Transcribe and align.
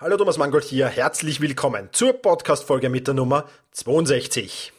Hallo 0.00 0.16
Thomas 0.16 0.38
Mangold 0.38 0.62
hier, 0.62 0.86
herzlich 0.86 1.40
willkommen 1.40 1.88
zur 1.90 2.12
Podcast-Folge 2.12 2.88
mit 2.88 3.08
der 3.08 3.14
Nummer 3.14 3.46
62. 3.72 4.72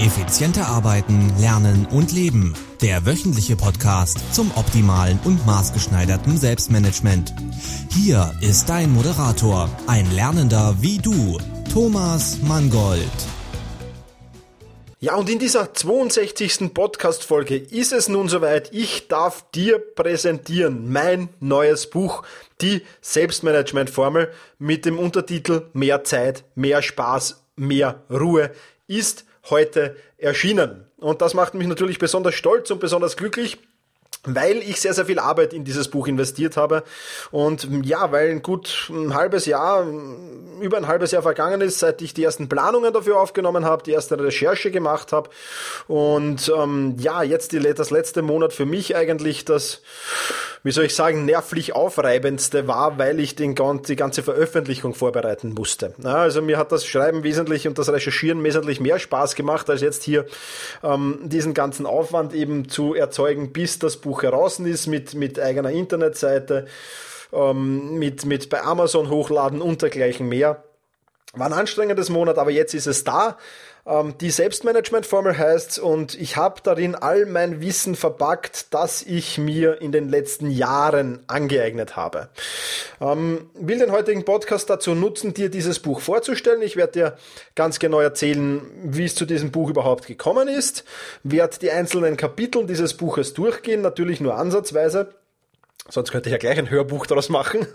Effizienter 0.00 0.66
arbeiten, 0.66 1.32
lernen 1.38 1.86
und 1.86 2.10
leben. 2.10 2.54
Der 2.82 3.06
wöchentliche 3.06 3.54
Podcast 3.54 4.34
zum 4.34 4.50
optimalen 4.56 5.20
und 5.22 5.46
maßgeschneiderten 5.46 6.36
Selbstmanagement. 6.36 7.32
Hier 7.92 8.34
ist 8.40 8.68
dein 8.68 8.90
Moderator, 8.90 9.70
ein 9.86 10.10
Lernender 10.10 10.74
wie 10.80 10.98
du, 10.98 11.38
Thomas 11.72 12.42
Mangold. 12.42 13.35
Ja, 14.98 15.16
und 15.16 15.28
in 15.28 15.38
dieser 15.38 15.74
62. 15.74 16.72
Podcast-Folge 16.72 17.58
ist 17.58 17.92
es 17.92 18.08
nun 18.08 18.30
soweit. 18.30 18.72
Ich 18.72 19.08
darf 19.08 19.44
dir 19.50 19.78
präsentieren 19.78 20.90
mein 20.90 21.28
neues 21.38 21.90
Buch, 21.90 22.22
die 22.62 22.80
Selbstmanagement-Formel 23.02 24.32
mit 24.58 24.86
dem 24.86 24.98
Untertitel 24.98 25.68
Mehr 25.74 26.02
Zeit, 26.04 26.44
mehr 26.54 26.80
Spaß, 26.80 27.44
mehr 27.56 28.04
Ruhe 28.10 28.52
ist 28.86 29.26
heute 29.50 29.96
erschienen. 30.16 30.86
Und 30.96 31.20
das 31.20 31.34
macht 31.34 31.52
mich 31.52 31.66
natürlich 31.66 31.98
besonders 31.98 32.34
stolz 32.34 32.70
und 32.70 32.80
besonders 32.80 33.18
glücklich, 33.18 33.58
weil 34.26 34.58
ich 34.58 34.80
sehr, 34.80 34.94
sehr 34.94 35.06
viel 35.06 35.18
Arbeit 35.18 35.52
in 35.52 35.64
dieses 35.64 35.88
Buch 35.88 36.06
investiert 36.06 36.56
habe. 36.56 36.82
Und 37.30 37.68
ja, 37.84 38.12
weil 38.12 38.30
ein 38.30 38.42
gut 38.42 38.90
ein 38.90 39.14
halbes 39.14 39.46
Jahr, 39.46 39.86
über 40.60 40.76
ein 40.76 40.86
halbes 40.86 41.10
Jahr 41.12 41.22
vergangen 41.22 41.60
ist, 41.60 41.78
seit 41.78 42.02
ich 42.02 42.14
die 42.14 42.24
ersten 42.24 42.48
Planungen 42.48 42.92
dafür 42.92 43.20
aufgenommen 43.20 43.64
habe, 43.64 43.82
die 43.82 43.92
erste 43.92 44.18
Recherche 44.18 44.70
gemacht 44.70 45.12
habe. 45.12 45.30
Und 45.86 46.52
ähm, 46.56 46.96
ja, 46.98 47.22
jetzt 47.22 47.52
die, 47.52 47.60
das 47.60 47.90
letzte 47.90 48.22
Monat 48.22 48.52
für 48.52 48.66
mich 48.66 48.96
eigentlich 48.96 49.44
das, 49.44 49.82
wie 50.62 50.72
soll 50.72 50.84
ich 50.84 50.94
sagen, 50.94 51.24
nervlich 51.24 51.74
aufreibendste 51.74 52.66
war, 52.66 52.98
weil 52.98 53.20
ich 53.20 53.36
den, 53.36 53.54
die 53.86 53.96
ganze 53.96 54.22
Veröffentlichung 54.22 54.94
vorbereiten 54.94 55.54
musste. 55.54 55.94
Also 56.02 56.42
mir 56.42 56.58
hat 56.58 56.72
das 56.72 56.86
Schreiben 56.86 57.22
wesentlich 57.22 57.68
und 57.68 57.78
das 57.78 57.88
Recherchieren 57.88 58.42
wesentlich 58.42 58.80
mehr 58.80 58.98
Spaß 58.98 59.34
gemacht, 59.34 59.70
als 59.70 59.80
jetzt 59.80 60.02
hier 60.02 60.26
ähm, 60.82 61.20
diesen 61.22 61.54
ganzen 61.54 61.86
Aufwand 61.86 62.34
eben 62.34 62.68
zu 62.68 62.94
erzeugen, 62.94 63.52
bis 63.52 63.78
das 63.78 63.96
Buch 63.96 64.15
Buch 64.16 64.22
heraus 64.22 64.58
ist 64.58 64.86
mit, 64.86 65.14
mit 65.14 65.38
eigener 65.38 65.70
Internetseite, 65.70 66.64
ähm, 67.34 67.98
mit, 67.98 68.24
mit 68.24 68.48
bei 68.48 68.62
Amazon 68.62 69.10
hochladen 69.10 69.60
und 69.60 69.82
dergleichen 69.82 70.26
mehr. 70.26 70.64
War 71.34 71.48
ein 71.48 71.52
anstrengendes 71.52 72.08
Monat, 72.08 72.38
aber 72.38 72.50
jetzt 72.50 72.72
ist 72.72 72.86
es 72.86 73.04
da. 73.04 73.36
Ähm, 73.86 74.14
die 74.20 74.30
Selbstmanagement-Formel 74.30 75.38
heißt 75.38 75.78
und 75.78 76.14
ich 76.14 76.36
habe 76.36 76.60
darin 76.62 76.94
all 76.94 77.26
mein 77.26 77.60
Wissen 77.60 77.94
verpackt, 77.94 78.74
das 78.74 79.02
ich 79.02 79.38
mir 79.38 79.80
in 79.80 79.92
den 79.92 80.08
letzten 80.08 80.50
Jahren 80.50 81.20
angeeignet 81.28 81.96
habe. 81.96 82.28
Ähm, 83.00 83.50
will 83.54 83.78
den 83.78 83.92
heutigen 83.92 84.24
Podcast 84.24 84.68
dazu 84.70 84.94
nutzen, 84.94 85.34
dir 85.34 85.50
dieses 85.50 85.78
Buch 85.78 86.00
vorzustellen. 86.00 86.62
Ich 86.62 86.76
werde 86.76 86.92
dir 86.92 87.16
ganz 87.54 87.78
genau 87.78 88.00
erzählen, 88.00 88.62
wie 88.82 89.04
es 89.04 89.14
zu 89.14 89.24
diesem 89.24 89.52
Buch 89.52 89.70
überhaupt 89.70 90.06
gekommen 90.06 90.48
ist, 90.48 90.84
werde 91.22 91.58
die 91.58 91.70
einzelnen 91.70 92.16
Kapitel 92.16 92.66
dieses 92.66 92.94
Buches 92.94 93.34
durchgehen, 93.34 93.82
natürlich 93.82 94.20
nur 94.20 94.36
ansatzweise 94.36 95.14
Sonst 95.88 96.10
könnte 96.10 96.28
ich 96.28 96.32
ja 96.32 96.38
gleich 96.38 96.58
ein 96.58 96.70
Hörbuch 96.70 97.06
daraus 97.06 97.28
machen. 97.28 97.66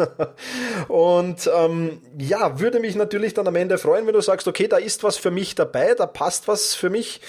Und 0.87 1.49
ähm, 1.53 2.01
ja, 2.17 2.59
würde 2.59 2.79
mich 2.79 2.95
natürlich 2.95 3.33
dann 3.33 3.47
am 3.47 3.55
Ende 3.55 3.77
freuen, 3.77 4.05
wenn 4.05 4.13
du 4.13 4.21
sagst, 4.21 4.47
okay, 4.47 4.67
da 4.67 4.77
ist 4.77 5.03
was 5.03 5.17
für 5.17 5.31
mich 5.31 5.55
dabei, 5.55 5.93
da 5.93 6.05
passt 6.05 6.47
was 6.47 6.73
für 6.73 6.89
mich. 6.89 7.21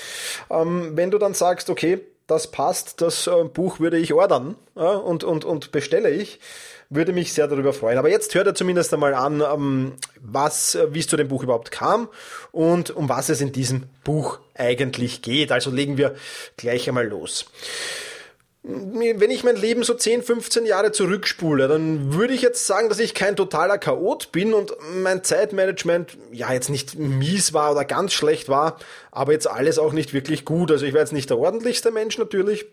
Ähm, 0.50 0.92
wenn 0.97 1.11
du 1.11 1.19
dann 1.19 1.34
sagst, 1.34 1.70
okay, 1.70 2.00
das 2.27 2.50
passt, 2.50 3.00
das 3.00 3.27
äh, 3.27 3.44
Buch 3.44 3.78
würde 3.78 3.98
ich 3.98 4.12
ordern 4.12 4.56
ja, 4.74 4.91
und, 4.91 5.22
und, 5.22 5.44
und 5.44 5.70
bestelle 5.70 6.11
ich, 6.11 6.41
würde 6.89 7.12
mich 7.12 7.33
sehr 7.33 7.48
darüber 7.48 7.72
freuen. 7.72 7.98
Aber 7.98 8.11
jetzt 8.11 8.34
hört 8.34 8.46
er 8.46 8.55
zumindest 8.55 8.92
einmal 8.92 9.14
an, 9.14 9.41
ähm, 9.41 9.92
was, 10.20 10.74
äh, 10.74 10.92
wie 10.92 11.00
es 11.00 11.06
zu 11.06 11.17
dem 11.17 11.28
Buch 11.28 11.42
überhaupt 11.42 11.70
kam 11.70 12.08
und 12.50 12.91
um 12.91 13.08
was 13.08 13.29
es 13.29 13.40
in 13.40 13.52
diesem 13.52 13.85
Buch 14.02 14.40
eigentlich 14.55 15.23
geht. 15.23 15.52
Also 15.52 15.70
legen 15.70 15.96
wir 15.96 16.14
gleich 16.56 16.89
einmal 16.89 17.06
los 17.06 17.46
wenn 18.64 19.30
ich 19.30 19.42
mein 19.42 19.56
Leben 19.56 19.83
so 19.83 19.92
10, 19.92 20.23
15 20.23 20.67
Jahre 20.67 20.92
zurückspule, 20.92 21.67
dann 21.67 22.14
würde 22.14 22.33
ich 22.33 22.42
jetzt 22.42 22.64
sagen, 22.67 22.89
dass 22.89 23.00
ich 23.00 23.12
kein 23.12 23.34
totaler 23.34 23.77
Chaot 23.77 24.30
bin 24.30 24.55
und 24.55 24.73
mein 24.95 25.24
Zeitmanagement 25.24 26.17
ja 26.30 26.52
jetzt 26.52 26.70
nicht 26.70 26.96
mies 26.96 27.52
war 27.52 27.73
oder 27.73 27.84
ganz 27.84 28.12
schlecht 28.12 28.48
war, 28.48 28.78
aber 29.11 29.33
jetzt 29.33 29.48
alles 29.48 29.80
auch 29.80 29.92
nicht 29.92 30.14
wirklich 30.14 30.45
gut. 30.45 30.70
Also 30.70 30.86
ich 30.86 30.92
war 30.92 31.00
jetzt 31.00 31.12
nicht 31.12 31.30
der 31.30 31.39
ordentlichste 31.39 31.90
Mensch 31.90 32.18
natürlich. 32.18 32.67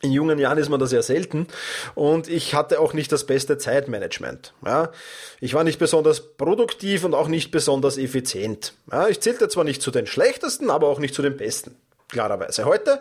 In 0.00 0.10
jungen 0.10 0.40
Jahren 0.40 0.58
ist 0.58 0.68
man 0.68 0.80
das 0.80 0.90
sehr 0.90 1.02
selten 1.02 1.46
und 1.94 2.26
ich 2.26 2.54
hatte 2.54 2.80
auch 2.80 2.92
nicht 2.92 3.12
das 3.12 3.24
beste 3.24 3.58
Zeitmanagement. 3.58 4.52
Ja, 4.66 4.90
ich 5.38 5.54
war 5.54 5.62
nicht 5.62 5.78
besonders 5.78 6.36
produktiv 6.36 7.04
und 7.04 7.14
auch 7.14 7.28
nicht 7.28 7.52
besonders 7.52 7.98
effizient. 7.98 8.74
Ja, 8.90 9.06
ich 9.06 9.20
zählte 9.20 9.48
zwar 9.48 9.62
nicht 9.62 9.80
zu 9.80 9.92
den 9.92 10.08
schlechtesten, 10.08 10.70
aber 10.70 10.88
auch 10.88 10.98
nicht 10.98 11.14
zu 11.14 11.22
den 11.22 11.36
besten. 11.36 11.76
Klarerweise. 12.08 12.64
Heute 12.64 13.00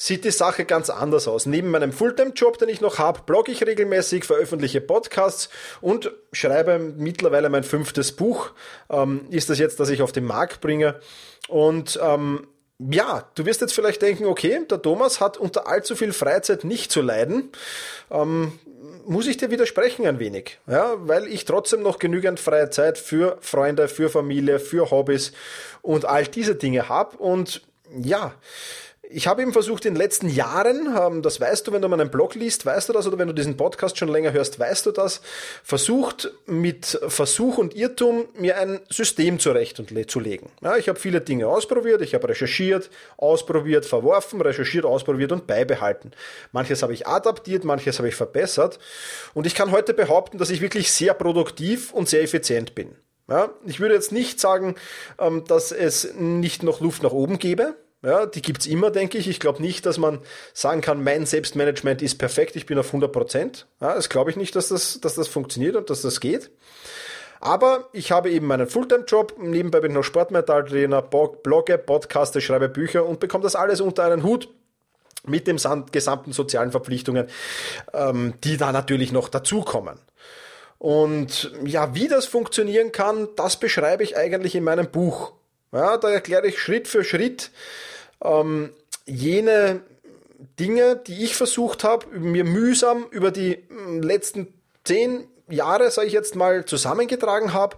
sieht 0.00 0.24
die 0.24 0.30
Sache 0.30 0.64
ganz 0.64 0.90
anders 0.90 1.26
aus. 1.26 1.44
Neben 1.44 1.72
meinem 1.72 1.92
Fulltime-Job, 1.92 2.56
den 2.58 2.68
ich 2.68 2.80
noch 2.80 2.98
habe, 2.98 3.22
blogge 3.26 3.50
ich 3.50 3.66
regelmäßig, 3.66 4.24
veröffentliche 4.24 4.80
Podcasts 4.80 5.48
und 5.80 6.12
schreibe 6.32 6.78
mittlerweile 6.78 7.48
mein 7.48 7.64
fünftes 7.64 8.12
Buch. 8.12 8.52
Ähm, 8.88 9.26
ist 9.30 9.50
das 9.50 9.58
jetzt, 9.58 9.80
das 9.80 9.88
ich 9.88 10.00
auf 10.00 10.12
den 10.12 10.24
Markt 10.24 10.60
bringe. 10.60 11.00
Und 11.48 11.98
ähm, 12.00 12.46
ja, 12.78 13.28
du 13.34 13.44
wirst 13.44 13.60
jetzt 13.60 13.74
vielleicht 13.74 14.00
denken, 14.00 14.26
okay, 14.26 14.60
der 14.70 14.80
Thomas 14.80 15.20
hat 15.20 15.36
unter 15.36 15.66
allzu 15.66 15.96
viel 15.96 16.12
Freizeit 16.12 16.62
nicht 16.62 16.92
zu 16.92 17.02
leiden. 17.02 17.50
Ähm, 18.12 18.52
muss 19.04 19.26
ich 19.26 19.36
dir 19.36 19.50
widersprechen 19.50 20.06
ein 20.06 20.20
wenig, 20.20 20.60
ja, 20.68 20.94
weil 20.98 21.26
ich 21.26 21.44
trotzdem 21.44 21.82
noch 21.82 21.98
genügend 21.98 22.38
freie 22.38 22.70
Zeit 22.70 22.98
für 22.98 23.36
Freunde, 23.40 23.88
für 23.88 24.10
Familie, 24.10 24.60
für 24.60 24.92
Hobbys 24.92 25.32
und 25.82 26.04
all 26.04 26.24
diese 26.24 26.54
Dinge 26.54 26.88
habe 26.88 27.16
und 27.16 27.62
ja, 28.00 28.34
ich 29.10 29.26
habe 29.26 29.42
eben 29.42 29.52
versucht 29.52 29.86
in 29.86 29.94
den 29.94 29.98
letzten 30.00 30.28
Jahren, 30.28 30.94
ähm, 30.96 31.22
das 31.22 31.40
weißt 31.40 31.66
du, 31.66 31.72
wenn 31.72 31.82
du 31.82 31.88
meinen 31.88 32.10
Blog 32.10 32.34
liest, 32.34 32.66
weißt 32.66 32.88
du 32.88 32.92
das, 32.92 33.06
oder 33.06 33.18
wenn 33.18 33.28
du 33.28 33.34
diesen 33.34 33.56
Podcast 33.56 33.96
schon 33.96 34.08
länger 34.08 34.32
hörst, 34.32 34.58
weißt 34.58 34.86
du 34.86 34.90
das, 34.90 35.20
versucht 35.62 36.30
mit 36.46 36.98
Versuch 37.08 37.58
und 37.58 37.74
Irrtum 37.74 38.26
mir 38.34 38.58
ein 38.58 38.80
System 38.90 39.38
zurechtzulegen. 39.38 40.50
Ja, 40.62 40.76
ich 40.76 40.88
habe 40.88 40.98
viele 40.98 41.20
Dinge 41.20 41.48
ausprobiert, 41.48 42.02
ich 42.02 42.14
habe 42.14 42.28
recherchiert, 42.28 42.90
ausprobiert, 43.16 43.86
verworfen, 43.86 44.40
recherchiert, 44.40 44.84
ausprobiert 44.84 45.32
und 45.32 45.46
beibehalten. 45.46 46.12
Manches 46.52 46.82
habe 46.82 46.92
ich 46.92 47.06
adaptiert, 47.06 47.64
manches 47.64 47.98
habe 47.98 48.08
ich 48.08 48.14
verbessert 48.14 48.78
und 49.34 49.46
ich 49.46 49.54
kann 49.54 49.72
heute 49.72 49.94
behaupten, 49.94 50.38
dass 50.38 50.50
ich 50.50 50.60
wirklich 50.60 50.92
sehr 50.92 51.14
produktiv 51.14 51.92
und 51.92 52.08
sehr 52.08 52.22
effizient 52.22 52.74
bin. 52.74 52.96
Ja, 53.30 53.50
ich 53.66 53.78
würde 53.78 53.94
jetzt 53.94 54.10
nicht 54.10 54.40
sagen, 54.40 54.74
ähm, 55.18 55.44
dass 55.46 55.70
es 55.70 56.14
nicht 56.14 56.62
noch 56.62 56.80
Luft 56.80 57.02
nach 57.02 57.12
oben 57.12 57.38
gäbe. 57.38 57.74
Ja, 58.02 58.26
die 58.26 58.42
gibt's 58.42 58.66
immer, 58.66 58.90
denke 58.90 59.18
ich. 59.18 59.28
Ich 59.28 59.40
glaube 59.40 59.60
nicht, 59.60 59.84
dass 59.84 59.98
man 59.98 60.20
sagen 60.54 60.80
kann, 60.80 61.02
mein 61.02 61.26
Selbstmanagement 61.26 62.00
ist 62.00 62.16
perfekt, 62.16 62.54
ich 62.54 62.66
bin 62.66 62.78
auf 62.78 62.86
100 62.86 63.10
Prozent. 63.10 63.66
Ja, 63.80 63.94
das 63.94 64.08
glaube 64.08 64.30
ich 64.30 64.36
nicht, 64.36 64.54
dass 64.54 64.68
das, 64.68 65.00
dass 65.00 65.16
das 65.16 65.26
funktioniert 65.26 65.74
und 65.74 65.90
dass 65.90 66.02
das 66.02 66.20
geht. 66.20 66.50
Aber 67.40 67.88
ich 67.92 68.10
habe 68.10 68.30
eben 68.30 68.46
meinen 68.46 68.66
Fulltime-Job, 68.66 69.38
nebenbei 69.38 69.80
bin 69.80 69.92
ich 69.92 69.96
noch 69.96 70.04
Sportmetalltrainer, 70.04 71.02
blogge, 71.02 71.78
podcaste, 71.78 72.40
schreibe 72.40 72.68
Bücher 72.68 73.06
und 73.06 73.20
bekomme 73.20 73.44
das 73.44 73.54
alles 73.54 73.80
unter 73.80 74.04
einen 74.04 74.22
Hut 74.22 74.48
mit 75.26 75.46
den 75.46 75.58
gesamten 75.92 76.32
sozialen 76.32 76.70
Verpflichtungen, 76.70 77.28
ähm, 77.92 78.34
die 78.44 78.56
da 78.56 78.72
natürlich 78.72 79.12
noch 79.12 79.28
dazukommen. 79.28 79.98
Und 80.78 81.52
ja, 81.64 81.94
wie 81.94 82.08
das 82.08 82.26
funktionieren 82.26 82.92
kann, 82.92 83.28
das 83.36 83.58
beschreibe 83.58 84.04
ich 84.04 84.16
eigentlich 84.16 84.54
in 84.54 84.64
meinem 84.64 84.90
Buch. 84.90 85.32
Ja, 85.72 85.96
da 85.96 86.10
erkläre 86.10 86.46
ich 86.46 86.58
Schritt 86.58 86.88
für 86.88 87.04
Schritt 87.04 87.50
ähm, 88.22 88.70
jene 89.06 89.80
Dinge, 90.58 90.96
die 90.96 91.24
ich 91.24 91.36
versucht 91.36 91.84
habe, 91.84 92.06
mir 92.18 92.44
mühsam 92.44 93.06
über 93.10 93.30
die 93.30 93.64
hm, 93.68 94.02
letzten 94.02 94.52
zehn 94.84 95.28
Jahre, 95.48 95.90
sage 95.90 96.06
ich 96.06 96.12
jetzt 96.12 96.36
mal, 96.36 96.64
zusammengetragen 96.64 97.52
habe. 97.52 97.76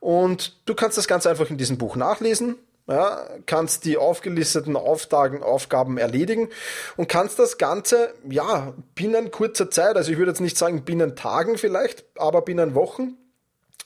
Und 0.00 0.56
du 0.66 0.74
kannst 0.74 0.96
das 0.96 1.08
ganz 1.08 1.26
einfach 1.26 1.50
in 1.50 1.58
diesem 1.58 1.78
Buch 1.78 1.96
nachlesen. 1.96 2.56
Ja, 2.86 3.28
kannst 3.46 3.84
die 3.84 3.98
aufgelisteten 3.98 4.74
Auftagen, 4.74 5.44
Aufgaben 5.44 5.96
erledigen 5.96 6.48
und 6.96 7.08
kannst 7.08 7.38
das 7.38 7.56
Ganze, 7.56 8.12
ja, 8.28 8.72
binnen 8.96 9.30
kurzer 9.30 9.70
Zeit, 9.70 9.96
also 9.96 10.10
ich 10.10 10.18
würde 10.18 10.32
jetzt 10.32 10.40
nicht 10.40 10.58
sagen 10.58 10.84
binnen 10.84 11.14
Tagen 11.14 11.56
vielleicht, 11.56 12.04
aber 12.16 12.42
binnen 12.42 12.74
Wochen, 12.74 13.16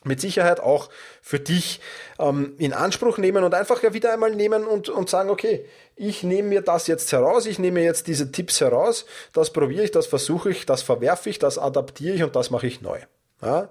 mit 0.04 0.20
Sicherheit 0.20 0.60
auch 0.60 0.90
für 1.22 1.40
dich 1.40 1.80
ähm, 2.18 2.54
in 2.58 2.72
Anspruch 2.72 3.18
nehmen 3.18 3.44
und 3.44 3.54
einfach 3.54 3.82
ja 3.82 3.92
wieder 3.94 4.12
einmal 4.12 4.30
nehmen 4.30 4.64
und, 4.64 4.88
und 4.88 5.10
sagen, 5.10 5.30
okay, 5.30 5.64
ich 5.96 6.22
nehme 6.22 6.48
mir 6.48 6.60
das 6.62 6.86
jetzt 6.86 7.12
heraus, 7.12 7.46
ich 7.46 7.58
nehme 7.58 7.82
jetzt 7.82 8.06
diese 8.06 8.32
Tipps 8.32 8.60
heraus, 8.60 9.06
das 9.32 9.52
probiere 9.52 9.84
ich, 9.84 9.90
das 9.90 10.06
versuche 10.06 10.50
ich, 10.50 10.66
das 10.66 10.82
verwerfe 10.82 11.30
ich, 11.30 11.38
das 11.38 11.58
adaptiere 11.58 12.14
ich 12.14 12.22
und 12.22 12.36
das 12.36 12.50
mache 12.50 12.66
ich 12.66 12.82
neu. 12.82 12.98
Ja. 13.42 13.70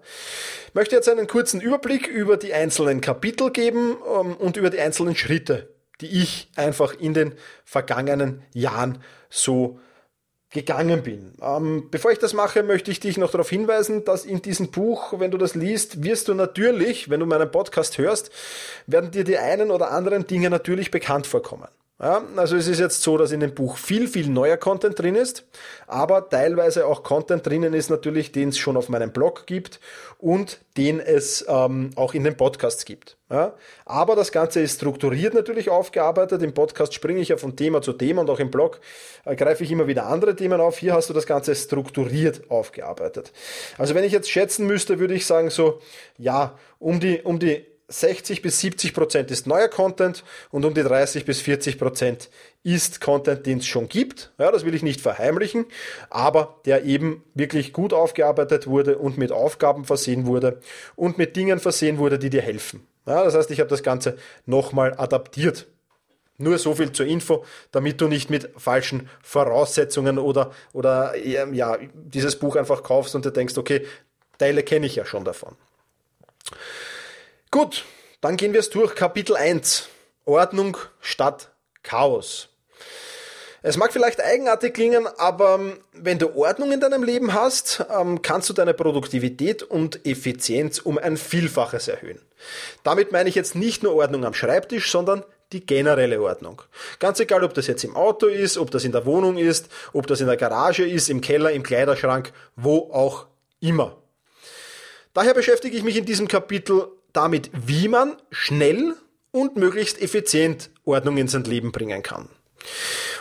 Ich 0.68 0.76
möchte 0.76 0.96
jetzt 0.96 1.10
einen 1.10 1.28
kurzen 1.28 1.62
Überblick 1.62 2.08
über 2.08 2.38
die 2.38 2.54
einzelnen 2.54 3.02
Kapitel 3.02 3.52
geben 3.52 3.98
ähm, 4.08 4.36
und 4.36 4.58
über 4.58 4.70
die 4.70 4.80
einzelnen 4.80 5.16
Schritte, 5.16 5.70
die 6.02 6.22
ich 6.22 6.50
einfach 6.56 6.94
in 6.94 7.14
den 7.14 7.34
vergangenen 7.66 8.44
Jahren 8.54 9.02
so 9.30 9.80
gegangen 10.54 11.04
bin. 11.04 11.34
Ähm, 11.42 11.88
bevor 11.92 12.12
ich 12.12 12.20
das 12.20 12.34
mache, 12.34 12.64
möchte 12.64 12.92
ich 12.92 13.00
dich 13.00 13.18
noch 13.18 13.32
darauf 13.32 13.50
hinweisen, 13.50 14.06
dass 14.06 14.24
in 14.24 14.42
diesem 14.42 14.70
Buch, 14.72 15.20
wenn 15.20 15.32
du 15.32 15.38
das 15.38 15.56
liest, 15.56 16.04
wirst 16.04 16.28
du 16.28 16.34
natürlich, 16.34 17.10
wenn 17.10 17.20
du 17.20 17.26
meinen 17.26 17.52
Podcast 17.52 17.98
hörst, 17.98 18.32
werden 18.88 19.12
dir 19.12 19.24
die 19.24 19.38
einen 19.38 19.72
oder 19.72 19.92
anderen 19.92 20.28
Dinge 20.28 20.50
natürlich 20.50 20.92
bekannt 20.92 21.28
vorkommen. 21.28 21.68
Ja, 22.04 22.22
also 22.36 22.58
es 22.58 22.68
ist 22.68 22.82
jetzt 22.82 23.02
so, 23.02 23.18
dass 23.18 23.32
in 23.32 23.40
dem 23.40 23.56
Buch 23.56 23.78
viel, 23.78 24.10
viel 24.10 24.28
neuer 24.28 24.58
Content 24.58 25.00
drin 25.00 25.16
ist, 25.16 25.46
aber 25.88 26.28
teilweise 26.28 26.86
auch 26.86 27.02
Content 27.02 27.48
drinnen 27.48 27.74
ist 27.74 27.90
natürlich, 27.90 28.34
den 28.34 28.50
es 28.50 28.58
schon 28.58 28.76
auf 28.76 28.90
meinem 28.90 29.14
Blog 29.14 29.48
gibt 29.48 29.80
und 30.18 30.60
den 30.76 31.00
es 31.00 31.46
ähm, 31.48 31.92
auch 31.96 32.14
in 32.14 32.26
den 32.26 32.36
Podcasts 32.36 32.84
gibt. 32.84 33.16
Ja, 33.32 33.54
aber 33.86 34.18
das 34.18 34.34
Ganze 34.34 34.60
ist 34.60 34.76
strukturiert 34.76 35.34
natürlich 35.34 35.70
aufgearbeitet. 35.70 36.44
Im 36.44 36.54
Podcast 36.54 36.94
springe 36.94 37.22
ich 37.22 37.30
ja 37.30 37.38
von 37.38 37.56
Thema 37.56 37.82
zu 37.82 37.94
Thema 37.94 38.20
und 38.20 38.30
auch 38.30 38.40
im 38.40 38.52
Blog 38.52 38.82
äh, 39.24 39.38
greife 39.38 39.64
ich 39.64 39.72
immer 39.72 39.88
wieder 39.88 40.06
andere 40.08 40.36
Themen 40.36 40.60
auf. 40.60 40.80
Hier 40.80 40.96
hast 40.96 41.10
du 41.10 41.14
das 41.14 41.26
Ganze 41.26 41.56
strukturiert 41.56 42.52
aufgearbeitet. 42.52 43.32
Also 43.78 43.96
wenn 43.96 44.04
ich 44.04 44.12
jetzt 44.12 44.30
schätzen 44.30 44.68
müsste, 44.68 45.00
würde 45.00 45.14
ich 45.14 45.26
sagen 45.26 45.50
so, 45.50 45.80
ja, 46.18 46.60
um 46.80 47.00
die, 47.00 47.22
um 47.22 47.40
die 47.40 47.66
60 47.88 48.42
bis 48.42 48.60
70 48.60 48.94
Prozent 48.94 49.32
ist 49.32 49.46
neuer 49.46 49.68
Content 49.68 50.24
und 50.52 50.66
um 50.66 50.74
die 50.74 50.84
30 50.84 51.26
bis 51.26 51.42
40 51.42 51.78
Prozent 51.78 52.30
ist 52.64 53.02
Content, 53.02 53.46
den 53.46 53.60
es 53.60 53.66
schon 53.66 53.90
gibt. 53.90 54.32
Ja, 54.38 54.52
das 54.52 54.66
will 54.66 54.74
ich 54.74 54.84
nicht 54.84 55.02
verheimlichen, 55.02 55.66
aber 56.10 56.60
der 56.66 56.86
eben 56.86 57.24
wirklich 57.34 57.74
gut 57.74 57.94
aufgearbeitet 57.94 58.68
wurde 58.68 58.98
und 58.98 59.18
mit 59.18 59.32
Aufgaben 59.32 59.86
versehen 59.86 60.26
wurde 60.26 60.60
und 60.96 61.18
mit 61.18 61.36
Dingen 61.36 61.60
versehen 61.60 61.98
wurde, 61.98 62.18
die 62.18 62.30
dir 62.30 62.42
helfen. 62.42 62.88
Ja, 63.06 63.24
das 63.24 63.36
heißt, 63.36 63.52
ich 63.52 63.60
habe 63.60 63.70
das 63.70 63.84
Ganze 63.84 64.18
nochmal 64.46 64.94
adaptiert. 64.98 65.68
Nur 66.38 66.58
so 66.58 66.74
viel 66.74 66.92
zur 66.92 67.06
Info, 67.06 67.46
damit 67.72 68.02
du 68.02 68.08
nicht 68.08 68.30
mit 68.30 68.50
falschen 68.58 69.10
Voraussetzungen 69.22 70.18
oder, 70.18 70.52
oder 70.72 71.16
ja, 71.16 71.78
dieses 71.94 72.40
Buch 72.40 72.56
einfach 72.56 72.82
kaufst 72.82 73.14
und 73.14 73.24
dir 73.26 73.32
denkst, 73.32 73.58
okay, 73.58 73.86
Teile 74.40 74.64
kenne 74.64 74.88
ich 74.88 74.96
ja 74.96 75.06
schon 75.06 75.26
davon. 75.26 75.56
Gut, 77.54 77.86
dann 78.20 78.36
gehen 78.36 78.52
wir 78.54 78.62
es 78.62 78.72
durch. 78.72 78.96
Kapitel 78.96 79.36
1. 79.36 79.88
Ordnung 80.26 80.76
statt 81.00 81.52
Chaos. 81.84 82.50
Es 83.62 83.78
mag 83.78 83.94
vielleicht 83.94 84.24
eigenartig 84.24 84.74
klingen, 84.74 85.06
aber 85.20 85.60
ähm, 85.60 85.78
wenn 85.94 86.18
du 86.18 86.36
Ordnung 86.36 86.72
in 86.72 86.80
deinem 86.80 87.04
Leben 87.04 87.36
hast, 87.36 87.86
ähm, 87.96 88.24
kannst 88.24 88.50
du 88.50 88.54
deine 88.54 88.74
Produktivität 88.74 89.62
und 89.62 90.04
Effizienz 90.04 90.80
um 90.80 90.98
ein 90.98 91.16
Vielfaches 91.16 91.88
erhöhen. 91.88 92.20
Damit 92.82 93.12
meine 93.12 93.30
ich 93.30 93.36
jetzt 93.36 93.54
nicht 93.54 93.84
nur 93.84 93.94
Ordnung 93.94 94.26
am 94.26 94.34
Schreibtisch, 94.34 94.90
sondern 94.90 95.24
die 95.52 95.64
generelle 95.64 96.20
Ordnung. 96.24 96.64
Ganz 96.98 97.20
egal, 97.20 97.44
ob 97.44 97.54
das 97.54 97.68
jetzt 97.68 97.84
im 97.84 97.96
Auto 97.96 98.26
ist, 98.26 98.58
ob 98.58 98.72
das 98.72 98.84
in 98.84 98.94
der 98.94 99.06
Wohnung 99.06 99.38
ist, 99.38 99.70
ob 99.94 100.08
das 100.08 100.22
in 100.22 100.28
der 100.28 100.38
Garage 100.38 100.88
ist, 100.88 101.08
im 101.08 101.22
Keller, 101.22 101.52
im 101.52 101.62
Kleiderschrank, 101.62 102.34
wo 102.56 102.90
auch 102.92 103.28
immer. 103.60 103.96
Daher 105.14 105.36
beschäftige 105.36 105.78
ich 105.78 105.84
mich 105.84 105.98
in 105.98 106.06
diesem 106.06 106.28
Kapitel 106.28 106.88
damit, 107.14 107.52
wie 107.54 107.88
man 107.88 108.18
schnell 108.32 108.96
und 109.32 109.56
möglichst 109.56 110.02
effizient 110.02 110.70
Ordnung 110.86 111.18
in 111.18 111.28
sein 111.28 111.44
Leben 111.44 111.72
bringen 111.72 112.04
kann. 112.04 112.30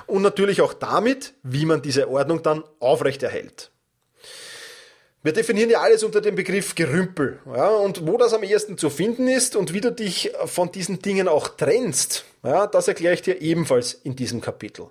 Und 0.07 0.23
natürlich 0.23 0.61
auch 0.61 0.75
damit, 0.75 1.35
wie 1.43 1.67
man 1.67 1.83
diese 1.83 2.09
Ordnung 2.09 2.43
dann 2.43 2.65
aufrechterhält. 2.81 3.71
Wir 5.25 5.33
definieren 5.33 5.71
ja 5.71 5.81
alles 5.81 6.03
unter 6.03 6.21
dem 6.21 6.35
Begriff 6.35 6.75
Gerümpel. 6.75 7.39
Ja, 7.47 7.69
und 7.69 8.09
wo 8.09 8.17
das 8.17 8.35
am 8.35 8.43
ehesten 8.43 8.77
zu 8.77 8.91
finden 8.91 9.29
ist 9.29 9.55
und 9.55 9.73
wie 9.73 9.81
du 9.81 9.93
dich 9.93 10.33
von 10.47 10.73
diesen 10.73 11.01
Dingen 11.01 11.29
auch 11.29 11.47
trennst, 11.49 12.25
ja, 12.43 12.67
das 12.67 12.89
erkläre 12.89 13.15
ich 13.15 13.23
dir 13.23 13.41
ebenfalls 13.41 13.95
in 13.95 14.17
diesem 14.17 14.41
Kapitel. 14.41 14.87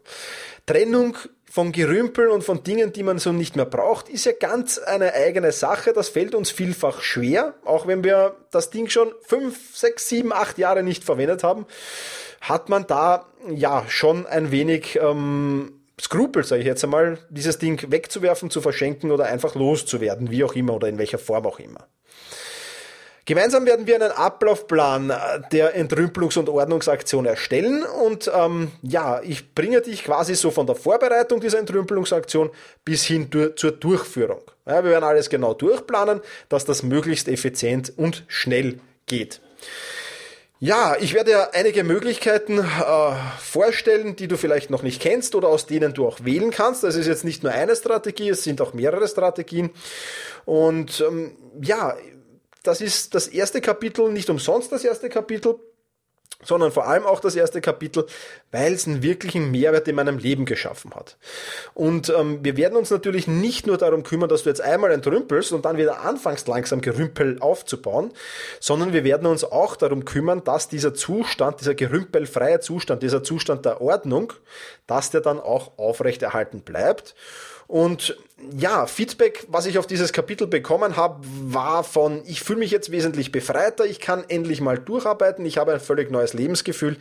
Trennung 0.66 1.18
von 1.52 1.74
Gerümpel 1.74 2.30
und 2.30 2.46
von 2.46 2.64
Dingen, 2.64 2.94
die 2.94 3.04
man 3.04 3.20
so 3.20 3.34
nicht 3.34 3.58
mehr 3.58 3.66
braucht, 3.66 4.08
ist 4.08 4.24
ja 4.26 4.32
ganz 4.32 4.78
eine 4.78 5.14
eigene 5.14 5.52
Sache. 5.52 5.92
Das 5.92 6.08
fällt 6.08 6.34
uns 6.34 6.50
vielfach 6.50 7.02
schwer, 7.02 7.56
auch 7.66 7.88
wenn 7.88 8.06
wir 8.06 8.38
das 8.52 8.70
Ding 8.70 8.88
schon 8.88 9.12
fünf, 9.22 9.76
sechs, 9.76 10.08
sieben, 10.08 10.32
acht 10.32 10.58
Jahre 10.58 10.82
nicht 10.82 11.04
verwendet 11.04 11.44
haben, 11.44 11.66
hat 12.40 12.70
man 12.70 12.88
da 12.88 13.26
ja 13.50 13.84
schon 13.90 14.26
ein 14.28 14.52
wenig 14.52 14.98
ähm, 15.02 15.82
Skrupel, 16.00 16.46
sage 16.46 16.62
ich 16.62 16.68
jetzt 16.68 16.86
einmal, 16.86 17.18
dieses 17.30 17.58
Ding 17.58 17.92
wegzuwerfen, 17.92 18.50
zu 18.50 18.62
verschenken 18.62 19.12
oder 19.12 19.26
einfach 19.26 19.54
loszuwerden, 19.54 20.32
wie 20.32 20.46
auch 20.46 20.54
immer 20.54 20.76
oder 20.76 20.88
in 20.88 20.98
welcher 20.98 21.20
Form 21.20 21.46
auch 21.46 21.60
immer. 21.60 21.86
Gemeinsam 23.26 23.66
werden 23.66 23.86
wir 23.86 23.96
einen 23.96 24.12
Ablaufplan 24.12 25.14
der 25.52 25.78
Entrümpelungs- 25.78 26.40
und 26.40 26.50
Ordnungsaktion 26.50 27.26
erstellen 27.26 27.84
und 27.84 28.32
ähm, 28.34 28.72
ja, 28.82 29.22
ich 29.22 29.54
bringe 29.54 29.82
dich 29.82 30.04
quasi 30.04 30.34
so 30.34 30.50
von 30.50 30.66
der 30.66 30.76
Vorbereitung 30.76 31.40
dieser 31.40 31.60
Entrümpelungsaktion 31.60 32.50
bis 32.84 33.04
hin 33.04 33.30
zur 33.56 33.72
Durchführung. 33.74 34.42
Ja, 34.66 34.84
wir 34.84 34.92
werden 34.92 35.04
alles 35.04 35.30
genau 35.30 35.54
durchplanen, 35.54 36.22
dass 36.50 36.66
das 36.66 36.82
möglichst 36.82 37.28
effizient 37.28 37.94
und 37.96 38.24
schnell 38.28 38.80
geht. 39.06 39.42
Ja, 40.64 40.96
ich 41.00 41.16
werde 41.16 41.32
dir 41.32 41.56
einige 41.56 41.84
Möglichkeiten 41.84 42.60
äh, 42.60 42.64
vorstellen, 43.40 44.16
die 44.16 44.28
du 44.28 44.38
vielleicht 44.38 44.70
noch 44.70 44.84
nicht 44.84 45.02
kennst 45.02 45.34
oder 45.34 45.48
aus 45.48 45.66
denen 45.66 45.96
du 45.96 46.08
auch 46.08 46.24
wählen 46.24 46.52
kannst. 46.52 46.84
Das 46.84 46.96
ist 46.96 47.08
jetzt 47.08 47.24
nicht 47.24 47.42
nur 47.42 47.52
eine 47.52 47.76
Strategie, 47.76 48.30
es 48.30 48.44
sind 48.44 48.62
auch 48.62 48.74
mehrere 48.74 49.08
Strategien. 49.08 49.72
Und 50.46 51.04
ähm, 51.08 51.36
ja, 51.60 51.98
das 52.64 52.82
ist 52.82 53.16
das 53.16 53.28
erste 53.28 53.62
Kapitel, 53.62 54.12
nicht 54.12 54.30
umsonst 54.30 54.72
das 54.72 54.84
erste 54.84 55.10
Kapitel 55.10 55.60
sondern 56.44 56.72
vor 56.72 56.88
allem 56.88 57.06
auch 57.06 57.20
das 57.20 57.36
erste 57.36 57.62
Kapitel, 57.62 58.06
weil 58.52 58.74
es 58.74 58.88
einen 58.88 59.04
wirklichen 59.04 59.52
Mehrwert 59.52 59.88
in 59.88 59.96
meinem 59.96 60.18
Leben 60.18 60.46
geschaffen 60.46 60.94
hat. 60.96 61.18
Und 61.74 62.10
ähm, 62.10 62.44
wir 62.44 62.58
werden 62.58 62.78
uns 62.78 62.90
natürlich 62.90 63.28
nicht 63.28 63.68
nur 63.68 63.78
darum 63.78 64.04
kümmern, 64.04 64.30
dass 64.30 64.44
du 64.44 64.50
jetzt 64.50 64.62
einmal 64.62 64.92
entrümpelst 64.92 65.52
und 65.52 65.66
dann 65.66 65.78
wieder 65.78 66.02
anfängst, 66.02 66.48
langsam 66.48 66.82
Gerümpel 66.82 67.38
aufzubauen, 67.40 68.12
sondern 68.60 68.94
wir 68.94 69.04
werden 69.04 69.28
uns 69.28 69.44
auch 69.44 69.76
darum 69.76 70.06
kümmern, 70.06 70.44
dass 70.44 70.68
dieser 70.68 70.94
Zustand, 70.94 71.62
dieser 71.62 71.76
gerümpelfreie 71.76 72.60
Zustand, 72.60 73.04
dieser 73.04 73.24
Zustand 73.24 73.66
der 73.66 73.82
Ordnung, 73.82 74.34
dass 74.88 75.12
der 75.12 75.22
dann 75.22 75.40
auch 75.40 75.78
aufrechterhalten 75.78 76.62
bleibt. 76.62 77.16
Und 77.72 78.18
ja, 78.58 78.86
Feedback, 78.86 79.46
was 79.48 79.66
ich 79.66 79.78
auf 79.78 79.88
dieses 79.88 80.12
Kapitel 80.12 80.46
bekommen 80.46 80.98
habe, 80.98 81.22
war 81.24 81.86
von, 81.86 82.22
ich 82.26 82.42
fühle 82.42 82.60
mich 82.60 82.70
jetzt 82.70 82.92
wesentlich 82.92 83.32
befreiter, 83.32 83.86
ich 83.86 84.02
kann 84.02 84.26
endlich 84.28 84.60
mal 84.60 84.78
durcharbeiten, 84.78 85.46
ich 85.46 85.58
habe 85.58 85.72
ein 85.72 85.80
völlig 85.80 86.12
neues 86.12 86.34
Lebensgefühl. 86.34 86.98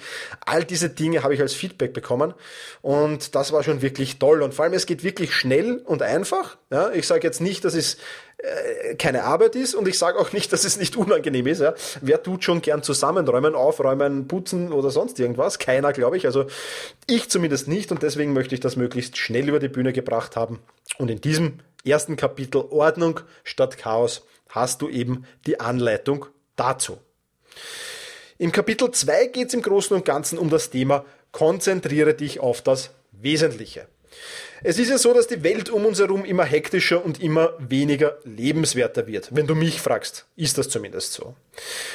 All 0.47 0.63
diese 0.63 0.89
Dinge 0.89 1.25
habe 1.25 1.35
ich 1.35 1.41
als 1.41 1.55
Feedback 1.55 1.93
bekommen 1.93 2.35
und 2.83 3.35
das 3.35 3.51
war 3.51 3.65
schon 3.65 3.83
wirklich 3.83 4.21
toll. 4.21 4.43
Und 4.43 4.55
vor 4.55 4.65
allem, 4.65 4.75
es 4.75 4.87
geht 4.87 5.03
wirklich 5.03 5.35
schnell 5.35 5.79
und 5.79 6.03
einfach. 6.03 6.57
Ja, 6.71 6.93
ich 6.93 7.09
sage 7.09 7.27
jetzt 7.27 7.41
nicht, 7.41 7.65
dass 7.65 7.75
es 7.75 7.97
äh, 8.43 8.95
keine 8.95 9.25
Arbeit 9.25 9.57
ist 9.57 9.75
und 9.75 9.87
ich 9.89 9.99
sage 9.99 10.19
auch 10.19 10.33
nicht, 10.33 10.53
dass 10.53 10.65
es 10.65 10.77
nicht 10.77 10.97
unangenehm 10.97 11.47
ist. 11.47 11.61
Ja. 11.61 11.75
Wer 12.01 12.23
tut 12.23 12.45
schon 12.45 12.63
gern 12.63 12.83
zusammenräumen, 12.83 13.55
aufräumen, 13.55 14.29
putzen 14.29 14.73
oder 14.73 14.91
sonst 14.91 15.19
irgendwas? 15.19 15.59
Keiner, 15.59 15.93
glaube 15.93 16.17
ich. 16.17 16.27
Also 16.27 16.47
ich 17.07 17.29
zumindest 17.29 17.69
nicht 17.69 17.93
und 17.93 18.03
deswegen 18.03 18.33
möchte 18.33 18.55
ich 18.55 18.61
das 18.61 18.77
möglichst 18.77 19.19
schnell 19.19 19.49
über 19.49 19.59
die 19.59 19.69
Bühne 19.69 19.93
gebracht 19.93 20.37
haben. 20.37 20.61
Und 20.99 21.11
in 21.11 21.21
diesem 21.21 21.61
ersten 21.85 22.17
Kapitel 22.17 22.65
Ordnung 22.71 23.21
statt 23.45 23.79
Chaos 23.79 24.27
hast 24.49 24.83
du 24.83 24.89
eben 24.89 25.27
die 25.47 25.61
Anleitung 25.61 26.27
dazu. 26.57 26.99
Im 28.39 28.53
Kapitel 28.53 28.91
2 28.91 29.27
geht 29.27 29.49
es 29.49 29.55
im 29.55 29.63
Großen 29.63 29.95
und 29.95 30.05
Ganzen 30.05 30.39
um 30.39 30.51
das 30.51 30.71
Thema 30.71 31.05
Konzentriere 31.33 32.15
dich 32.15 32.41
auf 32.41 32.63
das 32.63 32.91
Wesentliche. 33.13 33.87
Es 34.63 34.79
ist 34.79 34.91
ja 34.91 34.99
so, 34.99 35.15
dass 35.15 35.27
die 35.27 35.43
Welt 35.43 35.71
um 35.71 35.87
uns 35.87 35.99
herum 35.99 36.25
immer 36.25 36.45
hektischer 36.45 37.05
und 37.05 37.23
immer 37.23 37.55
weniger 37.59 38.19
lebenswerter 38.25 39.07
wird. 39.07 39.35
Wenn 39.35 39.47
du 39.47 39.55
mich 39.55 39.81
fragst, 39.81 40.27
ist 40.37 40.59
das 40.59 40.69
zumindest 40.69 41.13
so. 41.13 41.35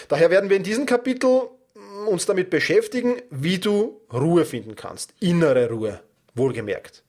Daher 0.08 0.32
werden 0.32 0.50
wir 0.50 0.58
in 0.58 0.64
diesem 0.64 0.86
Kapitel 0.86 1.44
uns 2.08 2.26
damit 2.26 2.50
beschäftigen, 2.50 3.22
wie 3.30 3.60
du 3.60 4.02
Ruhe 4.12 4.46
finden 4.46 4.76
kannst. 4.76 5.14
Innere 5.20 5.70
Ruhe, 5.70 6.00
wohlgemerkt. 6.34 7.04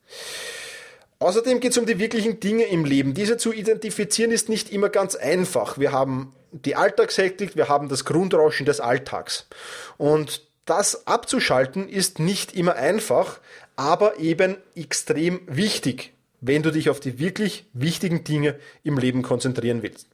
Außerdem 1.18 1.60
geht 1.60 1.72
es 1.72 1.78
um 1.78 1.86
die 1.86 1.98
wirklichen 1.98 2.40
Dinge 2.40 2.64
im 2.64 2.84
Leben. 2.84 3.14
Diese 3.14 3.38
zu 3.38 3.52
identifizieren 3.52 4.32
ist 4.32 4.50
nicht 4.50 4.70
immer 4.70 4.90
ganz 4.90 5.16
einfach. 5.16 5.78
Wir 5.78 5.92
haben 5.92 6.34
die 6.52 6.76
Alltagshektik, 6.76 7.56
wir 7.56 7.68
haben 7.68 7.88
das 7.88 8.04
Grundrauschen 8.04 8.66
des 8.66 8.80
Alltags. 8.80 9.46
Und 9.96 10.46
das 10.66 11.06
abzuschalten 11.06 11.88
ist 11.88 12.18
nicht 12.18 12.54
immer 12.54 12.74
einfach, 12.74 13.40
aber 13.76 14.18
eben 14.18 14.56
extrem 14.74 15.40
wichtig, 15.46 16.12
wenn 16.40 16.62
du 16.62 16.70
dich 16.70 16.90
auf 16.90 17.00
die 17.00 17.18
wirklich 17.18 17.66
wichtigen 17.72 18.24
Dinge 18.24 18.58
im 18.82 18.98
Leben 18.98 19.22
konzentrieren 19.22 19.82
willst. 19.82 20.08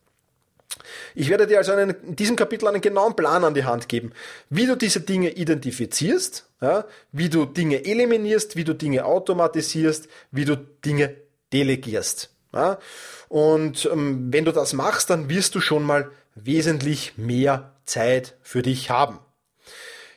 Ich 1.14 1.28
werde 1.28 1.47
dir 1.47 1.59
also 1.59 1.73
einen, 1.73 1.90
in 2.02 2.16
diesem 2.16 2.37
Kapitel 2.37 2.66
einen 2.66 2.81
genauen 2.81 3.14
Plan 3.14 3.45
an 3.45 3.54
die 3.54 3.64
Hand 3.64 3.88
geben, 3.88 4.12
wie 4.49 4.66
du 4.66 4.76
diese 4.76 5.00
Dinge 5.00 5.31
identifizierst, 5.31 6.49
ja, 6.61 6.87
wie 7.12 7.28
du 7.28 7.45
Dinge 7.45 7.85
eliminierst, 7.85 8.57
wie 8.57 8.64
du 8.64 8.75
Dinge 8.75 9.04
automatisierst, 9.04 10.09
wie 10.31 10.45
du 10.45 10.57
Dinge 10.57 11.16
delegierst. 11.52 12.31
Ja. 12.54 12.78
Und 13.28 13.88
ähm, 13.90 14.33
wenn 14.33 14.45
du 14.45 14.52
das 14.52 14.73
machst, 14.73 15.11
dann 15.11 15.28
wirst 15.28 15.54
du 15.54 15.61
schon 15.61 15.83
mal 15.83 16.11
wesentlich 16.35 17.14
mehr 17.16 17.73
Zeit 17.85 18.35
für 18.42 18.62
dich 18.62 18.90
haben. 18.90 19.19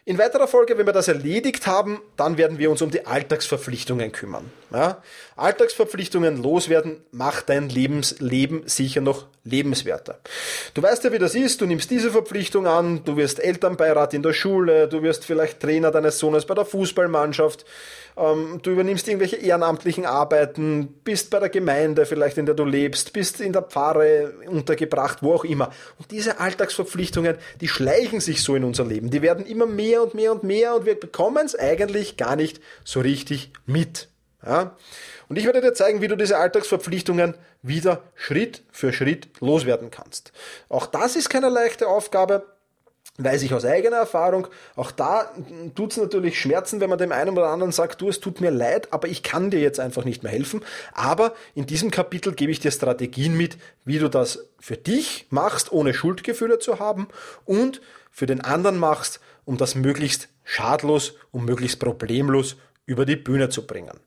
In 0.07 0.19
weiterer 0.19 0.47
Folge, 0.47 0.77
wenn 0.77 0.85
wir 0.85 0.93
das 0.93 1.07
erledigt 1.07 1.65
haben, 1.65 1.99
dann 2.15 2.37
werden 2.37 2.59
wir 2.59 2.69
uns 2.69 2.83
um 2.83 2.91
die 2.91 3.07
Alltagsverpflichtungen 3.07 4.11
kümmern. 4.11 4.51
Ja, 4.71 5.01
Alltagsverpflichtungen 5.35 6.43
loswerden 6.43 7.03
macht 7.09 7.49
dein 7.49 7.69
Lebensleben 7.69 8.67
sicher 8.67 9.01
noch 9.01 9.25
lebenswerter. 9.45 10.19
Du 10.73 10.81
weißt 10.81 11.03
ja, 11.03 11.11
wie 11.11 11.19
das 11.19 11.35
ist. 11.35 11.61
Du 11.61 11.65
nimmst 11.65 11.89
diese 11.91 12.11
Verpflichtung 12.11 12.67
an, 12.67 13.03
du 13.05 13.15
wirst 13.15 13.39
Elternbeirat 13.39 14.13
in 14.13 14.23
der 14.23 14.33
Schule, 14.33 14.87
du 14.87 15.01
wirst 15.03 15.23
vielleicht 15.23 15.59
Trainer 15.59 15.91
deines 15.91 16.19
Sohnes 16.19 16.45
bei 16.45 16.55
der 16.55 16.65
Fußballmannschaft, 16.65 17.65
ähm, 18.17 18.59
du 18.61 18.71
übernimmst 18.71 19.07
irgendwelche 19.07 19.35
ehrenamtlichen 19.35 20.05
Arbeiten, 20.05 20.87
bist 21.03 21.29
bei 21.29 21.39
der 21.39 21.49
Gemeinde 21.49 22.05
vielleicht, 22.05 22.37
in 22.37 22.45
der 22.45 22.55
du 22.55 22.65
lebst, 22.65 23.13
bist 23.13 23.39
in 23.39 23.53
der 23.53 23.61
Pfarre 23.61 24.33
untergebracht, 24.47 25.19
wo 25.21 25.33
auch 25.33 25.45
immer. 25.45 25.71
Und 25.99 26.11
diese 26.11 26.39
Alltagsverpflichtungen, 26.39 27.37
die 27.61 27.67
schleichen 27.67 28.19
sich 28.19 28.41
so 28.41 28.55
in 28.55 28.63
unser 28.63 28.85
Leben. 28.85 29.11
Die 29.11 29.21
werden 29.21 29.45
immer 29.45 29.67
mehr 29.67 30.01
und 30.01 30.15
mehr 30.15 30.31
und 30.31 30.43
mehr 30.43 30.75
und 30.75 30.85
wir 30.85 30.99
bekommen 30.99 31.45
es 31.45 31.57
eigentlich 31.57 32.17
gar 32.17 32.35
nicht 32.35 32.61
so 32.83 32.99
richtig 32.99 33.51
mit. 33.65 34.07
Ja? 34.45 34.75
Und 35.27 35.37
ich 35.37 35.45
werde 35.45 35.61
dir 35.61 35.73
zeigen, 35.73 36.01
wie 36.01 36.07
du 36.07 36.15
diese 36.15 36.37
Alltagsverpflichtungen 36.37 37.35
wieder 37.61 38.03
Schritt 38.13 38.63
für 38.71 38.93
Schritt 38.93 39.29
loswerden 39.39 39.89
kannst. 39.91 40.31
Auch 40.69 40.85
das 40.85 41.15
ist 41.15 41.29
keine 41.29 41.49
leichte 41.49 41.87
Aufgabe, 41.87 42.45
weiß 43.17 43.43
ich 43.43 43.53
aus 43.53 43.65
eigener 43.65 43.97
Erfahrung. 43.97 44.47
Auch 44.75 44.91
da 44.91 45.31
tut 45.73 45.91
es 45.91 45.97
natürlich 45.97 46.39
Schmerzen, 46.39 46.81
wenn 46.81 46.89
man 46.89 46.99
dem 46.99 47.11
einen 47.11 47.37
oder 47.37 47.47
anderen 47.47 47.71
sagt, 47.71 48.01
du, 48.01 48.09
es 48.09 48.19
tut 48.19 48.41
mir 48.41 48.51
leid, 48.51 48.91
aber 48.91 49.07
ich 49.07 49.23
kann 49.23 49.49
dir 49.49 49.59
jetzt 49.59 49.79
einfach 49.79 50.03
nicht 50.03 50.23
mehr 50.23 50.31
helfen. 50.31 50.61
Aber 50.93 51.33
in 51.53 51.65
diesem 51.65 51.91
Kapitel 51.91 52.33
gebe 52.33 52.51
ich 52.51 52.59
dir 52.59 52.71
Strategien 52.71 53.37
mit, 53.37 53.57
wie 53.85 53.99
du 53.99 54.09
das 54.09 54.49
für 54.59 54.77
dich 54.77 55.27
machst, 55.29 55.71
ohne 55.71 55.93
Schuldgefühle 55.93 56.59
zu 56.59 56.79
haben 56.79 57.07
und 57.45 57.81
für 58.11 58.25
den 58.25 58.41
anderen 58.41 58.77
machst, 58.77 59.21
um 59.45 59.57
das 59.57 59.75
möglichst 59.75 60.27
schadlos 60.43 61.13
und 61.31 61.45
möglichst 61.45 61.79
problemlos 61.79 62.57
über 62.85 63.05
die 63.05 63.15
Bühne 63.15 63.49
zu 63.49 63.65
bringen. 63.65 63.99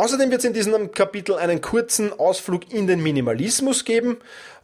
Außerdem 0.00 0.30
wird 0.30 0.38
es 0.38 0.46
in 0.46 0.54
diesem 0.54 0.92
Kapitel 0.92 1.34
einen 1.34 1.60
kurzen 1.60 2.18
Ausflug 2.18 2.72
in 2.72 2.86
den 2.86 3.02
Minimalismus 3.02 3.84
geben. 3.84 4.16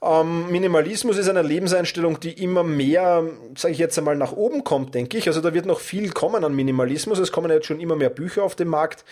Ähm, 0.02 0.50
Minimalismus 0.50 1.18
ist 1.18 1.28
eine 1.28 1.42
Lebenseinstellung, 1.42 2.20
die 2.20 2.42
immer 2.42 2.62
mehr, 2.62 3.22
sage 3.54 3.72
ich 3.72 3.78
jetzt 3.78 3.98
einmal, 3.98 4.16
nach 4.16 4.32
oben 4.32 4.64
kommt, 4.64 4.94
denke 4.94 5.18
ich. 5.18 5.28
Also 5.28 5.42
da 5.42 5.52
wird 5.52 5.66
noch 5.66 5.80
viel 5.80 6.10
kommen 6.10 6.42
an 6.42 6.54
Minimalismus. 6.54 7.18
Es 7.18 7.32
kommen 7.32 7.50
jetzt 7.50 7.66
schon 7.66 7.80
immer 7.80 7.96
mehr 7.96 8.08
Bücher 8.08 8.44
auf 8.44 8.54
den 8.54 8.68
Markt. 8.68 9.04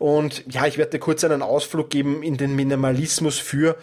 Und 0.00 0.42
ja, 0.52 0.66
ich 0.66 0.78
werde 0.78 0.90
dir 0.92 0.98
kurz 0.98 1.22
einen 1.22 1.42
Ausflug 1.42 1.90
geben 1.90 2.24
in 2.24 2.36
den 2.36 2.56
Minimalismus 2.56 3.38
für, 3.38 3.76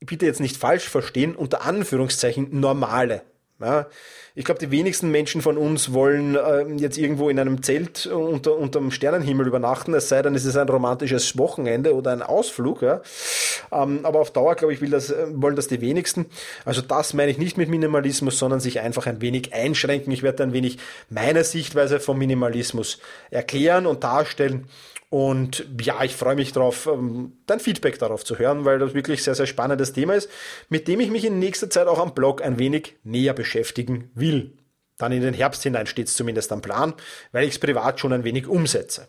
bitte 0.00 0.26
jetzt 0.26 0.40
nicht 0.40 0.56
falsch 0.56 0.88
verstehen, 0.88 1.36
unter 1.36 1.62
Anführungszeichen 1.62 2.58
normale. 2.58 3.22
Ja, 3.60 3.86
ich 4.34 4.44
glaube, 4.44 4.58
die 4.58 4.70
wenigsten 4.70 5.10
Menschen 5.10 5.42
von 5.42 5.58
uns 5.58 5.92
wollen 5.92 6.34
äh, 6.34 6.64
jetzt 6.76 6.96
irgendwo 6.96 7.28
in 7.28 7.38
einem 7.38 7.62
Zelt 7.62 8.06
unter 8.06 8.56
unterm 8.56 8.90
Sternenhimmel 8.90 9.46
übernachten, 9.46 9.92
es 9.92 10.08
sei 10.08 10.22
denn, 10.22 10.34
es 10.34 10.46
ist 10.46 10.56
ein 10.56 10.68
romantisches 10.68 11.36
Wochenende 11.36 11.94
oder 11.94 12.12
ein 12.12 12.22
Ausflug. 12.22 12.80
Ja. 12.80 13.02
Ähm, 13.70 14.00
aber 14.04 14.20
auf 14.20 14.30
Dauer, 14.30 14.54
glaube 14.54 14.72
ich, 14.72 14.80
will 14.80 14.90
das, 14.90 15.10
äh, 15.10 15.26
wollen 15.32 15.56
das 15.56 15.68
die 15.68 15.80
wenigsten. 15.82 16.26
Also 16.64 16.80
das 16.80 17.12
meine 17.12 17.30
ich 17.30 17.38
nicht 17.38 17.58
mit 17.58 17.68
Minimalismus, 17.68 18.38
sondern 18.38 18.60
sich 18.60 18.80
einfach 18.80 19.06
ein 19.06 19.20
wenig 19.20 19.52
einschränken. 19.52 20.12
Ich 20.12 20.22
werde 20.22 20.42
ein 20.42 20.52
wenig 20.54 20.78
meine 21.10 21.44
Sichtweise 21.44 22.00
vom 22.00 22.18
Minimalismus 22.18 22.98
erklären 23.30 23.86
und 23.86 24.04
darstellen 24.04 24.68
und 25.10 25.66
ja, 25.80 26.04
ich 26.04 26.14
freue 26.14 26.36
mich 26.36 26.52
darauf, 26.52 26.86
ähm, 26.86 27.32
dein 27.46 27.58
Feedback 27.58 27.98
darauf 27.98 28.24
zu 28.24 28.38
hören, 28.38 28.64
weil 28.64 28.78
das 28.78 28.94
wirklich 28.94 29.24
sehr, 29.24 29.34
sehr 29.34 29.48
spannendes 29.48 29.92
Thema 29.92 30.14
ist, 30.14 30.30
mit 30.68 30.86
dem 30.86 31.00
ich 31.00 31.10
mich 31.10 31.24
in 31.24 31.40
nächster 31.40 31.68
Zeit 31.68 31.88
auch 31.88 31.98
am 31.98 32.14
Blog 32.14 32.42
ein 32.42 32.60
wenig 32.60 32.94
näher 33.02 33.34
beschäftigen 33.34 34.12
will. 34.14 34.56
Dann 34.98 35.10
in 35.10 35.22
den 35.22 35.34
Herbst 35.34 35.64
hinein 35.64 35.88
steht 35.88 36.06
es 36.06 36.14
zumindest 36.14 36.52
am 36.52 36.62
Plan, 36.62 36.94
weil 37.32 37.44
ich 37.44 37.54
es 37.54 37.58
privat 37.58 37.98
schon 37.98 38.12
ein 38.12 38.22
wenig 38.22 38.46
umsetze. 38.46 39.08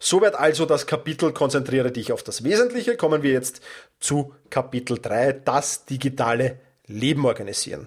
Soweit 0.00 0.34
also 0.34 0.66
das 0.66 0.86
Kapitel 0.86 1.32
Konzentriere 1.32 1.92
dich 1.92 2.10
auf 2.10 2.24
das 2.24 2.42
Wesentliche. 2.42 2.96
Kommen 2.96 3.22
wir 3.22 3.30
jetzt 3.30 3.60
zu 4.00 4.34
Kapitel 4.48 4.98
3, 5.00 5.32
das 5.32 5.84
digitale 5.84 6.58
Leben 6.86 7.24
organisieren. 7.24 7.86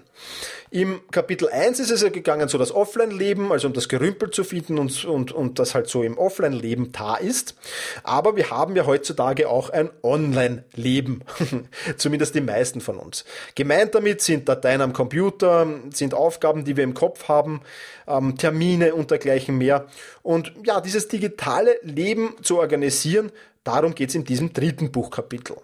Im 0.74 1.02
Kapitel 1.12 1.48
1 1.48 1.78
ist 1.78 1.92
es 1.92 2.02
ja 2.02 2.08
gegangen, 2.08 2.48
so 2.48 2.58
das 2.58 2.72
Offline-Leben, 2.72 3.52
also 3.52 3.68
um 3.68 3.74
das 3.74 3.88
Gerümpel 3.88 4.32
zu 4.32 4.42
finden 4.42 4.80
und, 4.80 5.04
und, 5.04 5.30
und 5.30 5.60
das 5.60 5.72
halt 5.72 5.86
so 5.86 6.02
im 6.02 6.18
Offline-Leben 6.18 6.90
da 6.90 7.14
ist. 7.14 7.54
Aber 8.02 8.34
wir 8.34 8.50
haben 8.50 8.74
ja 8.74 8.84
heutzutage 8.84 9.48
auch 9.48 9.70
ein 9.70 9.88
Online-Leben. 10.02 11.22
Zumindest 11.96 12.34
die 12.34 12.40
meisten 12.40 12.80
von 12.80 12.98
uns. 12.98 13.24
Gemeint 13.54 13.94
damit 13.94 14.20
sind 14.20 14.48
Dateien 14.48 14.80
am 14.80 14.92
Computer, 14.92 15.64
sind 15.90 16.12
Aufgaben, 16.12 16.64
die 16.64 16.76
wir 16.76 16.82
im 16.82 16.94
Kopf 16.94 17.28
haben, 17.28 17.60
ähm, 18.08 18.36
Termine 18.36 18.96
und 18.96 19.12
dergleichen 19.12 19.56
mehr. 19.56 19.86
Und 20.24 20.54
ja, 20.66 20.80
dieses 20.80 21.06
digitale 21.06 21.78
Leben 21.82 22.34
zu 22.42 22.58
organisieren, 22.58 23.30
darum 23.62 23.94
geht 23.94 24.08
es 24.08 24.16
in 24.16 24.24
diesem 24.24 24.52
dritten 24.52 24.90
Buchkapitel. 24.90 25.54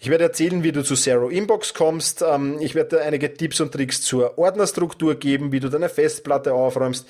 Ich 0.00 0.10
werde 0.10 0.24
erzählen, 0.24 0.62
wie 0.62 0.72
du 0.72 0.82
zu 0.82 0.94
Zero 0.94 1.28
Inbox 1.28 1.74
kommst. 1.74 2.22
Ähm, 2.22 2.58
ich 2.60 2.74
werde 2.74 2.96
dir 2.96 3.02
einige 3.02 3.32
Tipps 3.32 3.60
und 3.60 3.72
Tricks 3.72 4.02
zur 4.02 4.38
Ordnerstruktur 4.38 5.14
geben, 5.14 5.52
wie 5.52 5.60
du 5.60 5.68
deine 5.68 5.88
Festplatte 5.88 6.54
aufräumst, 6.54 7.06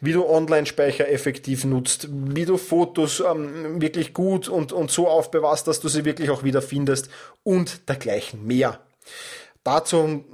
wie 0.00 0.12
du 0.12 0.26
Online-Speicher 0.26 1.08
effektiv 1.08 1.64
nutzt, 1.64 2.08
wie 2.10 2.44
du 2.44 2.56
Fotos 2.56 3.20
ähm, 3.20 3.80
wirklich 3.80 4.14
gut 4.14 4.48
und, 4.48 4.72
und 4.72 4.90
so 4.90 5.08
aufbewahrst, 5.08 5.66
dass 5.66 5.80
du 5.80 5.88
sie 5.88 6.04
wirklich 6.04 6.30
auch 6.30 6.44
wieder 6.44 6.62
findest 6.62 7.08
und 7.42 7.88
dergleichen 7.88 8.46
mehr. 8.46 8.80
Dazu 9.64 10.24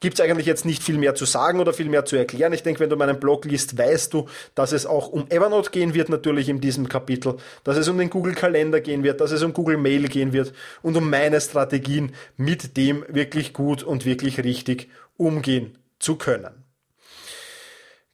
gibt 0.00 0.18
es 0.18 0.24
eigentlich 0.24 0.46
jetzt 0.46 0.64
nicht 0.64 0.82
viel 0.82 0.98
mehr 0.98 1.14
zu 1.14 1.26
sagen 1.26 1.60
oder 1.60 1.72
viel 1.72 1.88
mehr 1.88 2.04
zu 2.04 2.16
erklären. 2.16 2.52
Ich 2.52 2.62
denke, 2.62 2.80
wenn 2.80 2.90
du 2.90 2.96
meinen 2.96 3.20
Blog 3.20 3.44
liest, 3.44 3.76
weißt 3.76 4.12
du, 4.12 4.26
dass 4.54 4.72
es 4.72 4.86
auch 4.86 5.08
um 5.08 5.30
Evernote 5.30 5.70
gehen 5.70 5.94
wird, 5.94 6.08
natürlich 6.08 6.48
in 6.48 6.60
diesem 6.60 6.88
Kapitel, 6.88 7.36
dass 7.64 7.76
es 7.76 7.88
um 7.88 7.98
den 7.98 8.10
Google 8.10 8.34
Kalender 8.34 8.80
gehen 8.80 9.02
wird, 9.04 9.20
dass 9.20 9.30
es 9.30 9.42
um 9.42 9.52
Google 9.52 9.76
Mail 9.76 10.08
gehen 10.08 10.32
wird 10.32 10.54
und 10.82 10.96
um 10.96 11.08
meine 11.08 11.40
Strategien, 11.40 12.14
mit 12.36 12.76
dem 12.76 13.04
wirklich 13.08 13.52
gut 13.52 13.82
und 13.82 14.06
wirklich 14.06 14.42
richtig 14.42 14.88
umgehen 15.16 15.78
zu 15.98 16.16
können. 16.16 16.64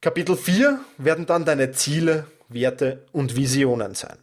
Kapitel 0.01 0.35
4 0.35 0.79
werden 0.97 1.25
dann 1.25 1.45
deine 1.45 1.71
Ziele, 1.71 2.25
Werte 2.49 3.05
und 3.13 3.35
Visionen 3.35 3.95
sein. 3.95 4.17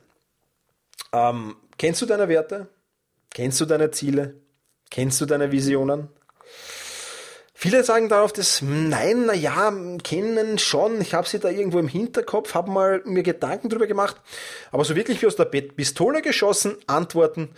Ähm, 1.13 1.57
kennst 1.79 2.03
du 2.03 2.07
deine 2.07 2.29
Werte? 2.29 2.69
Kennst 3.31 3.61
du 3.61 3.65
deine 3.65 3.91
Ziele? 3.91 4.35
Kennst 4.91 5.21
du 5.21 5.27
deine 5.27 5.51
Visionen? 5.51 6.09
Viele 7.65 7.83
sagen 7.83 8.11
darauf 8.11 8.31
das, 8.31 8.61
nein, 8.61 9.25
na 9.25 9.33
ja, 9.33 9.73
kennen 10.03 10.59
schon, 10.59 11.01
ich 11.01 11.15
habe 11.15 11.27
sie 11.27 11.39
da 11.39 11.49
irgendwo 11.49 11.79
im 11.79 11.89
Hinterkopf, 11.89 12.53
habe 12.53 12.71
mal 12.71 13.01
mir 13.07 13.23
Gedanken 13.23 13.71
drüber 13.71 13.87
gemacht, 13.87 14.17
aber 14.71 14.85
so 14.85 14.97
wirklich 14.97 15.23
wie 15.23 15.27
aus 15.27 15.37
der 15.37 15.47
Pistole 15.47 16.21
geschossen, 16.21 16.77
antworten 16.87 17.49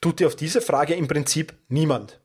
tut 0.00 0.18
dir 0.18 0.28
auf 0.28 0.34
diese 0.34 0.62
Frage 0.62 0.94
im 0.94 1.08
Prinzip 1.08 1.52
niemand. 1.68 2.20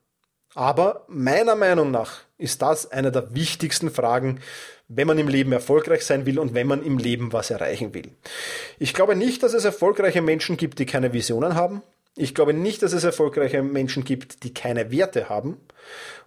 Aber 0.53 1.03
meiner 1.09 1.57
Meinung 1.57 1.91
nach 1.91 2.21
ist 2.37 2.61
das 2.61 2.89
eine 2.89 3.11
der 3.11 3.35
wichtigsten 3.35 3.91
Fragen, 3.91 4.39
wenn 4.87 5.05
man 5.05 5.17
im 5.17 5.27
Leben 5.27 5.51
erfolgreich 5.51 6.05
sein 6.05 6.25
will 6.25 6.39
und 6.39 6.53
wenn 6.53 6.67
man 6.67 6.85
im 6.85 6.97
Leben 6.97 7.33
was 7.33 7.51
erreichen 7.51 7.93
will. 7.93 8.11
Ich 8.79 8.93
glaube 8.93 9.17
nicht, 9.17 9.43
dass 9.43 9.53
es 9.53 9.65
erfolgreiche 9.65 10.21
Menschen 10.21 10.55
gibt, 10.55 10.79
die 10.79 10.85
keine 10.85 11.11
Visionen 11.11 11.55
haben. 11.55 11.81
Ich 12.17 12.33
glaube 12.33 12.53
nicht, 12.53 12.81
dass 12.81 12.93
es 12.93 13.03
erfolgreiche 13.03 13.61
Menschen 13.61 14.05
gibt, 14.05 14.43
die 14.43 14.53
keine 14.53 14.89
Werte 14.89 15.27
haben 15.27 15.57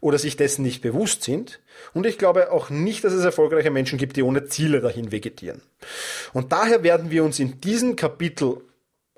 oder 0.01 0.19
sich 0.19 0.37
dessen 0.37 0.63
nicht 0.63 0.83
bewusst 0.83 1.23
sind. 1.23 1.61
Und 1.95 2.05
ich 2.05 2.19
glaube 2.19 2.53
auch 2.53 2.69
nicht, 2.69 3.05
dass 3.05 3.15
es 3.15 3.25
erfolgreiche 3.25 3.71
Menschen 3.71 3.99
gibt, 3.99 4.17
die 4.17 4.23
ohne 4.23 4.45
Ziele 4.45 4.81
dahin 4.81 5.13
vegetieren. 5.13 5.63
Und 6.35 6.53
daher 6.53 6.83
werden 6.83 7.11
wir 7.11 7.25
uns 7.25 7.39
in 7.39 7.61
diesem 7.63 7.97
Kapitel 7.97 8.61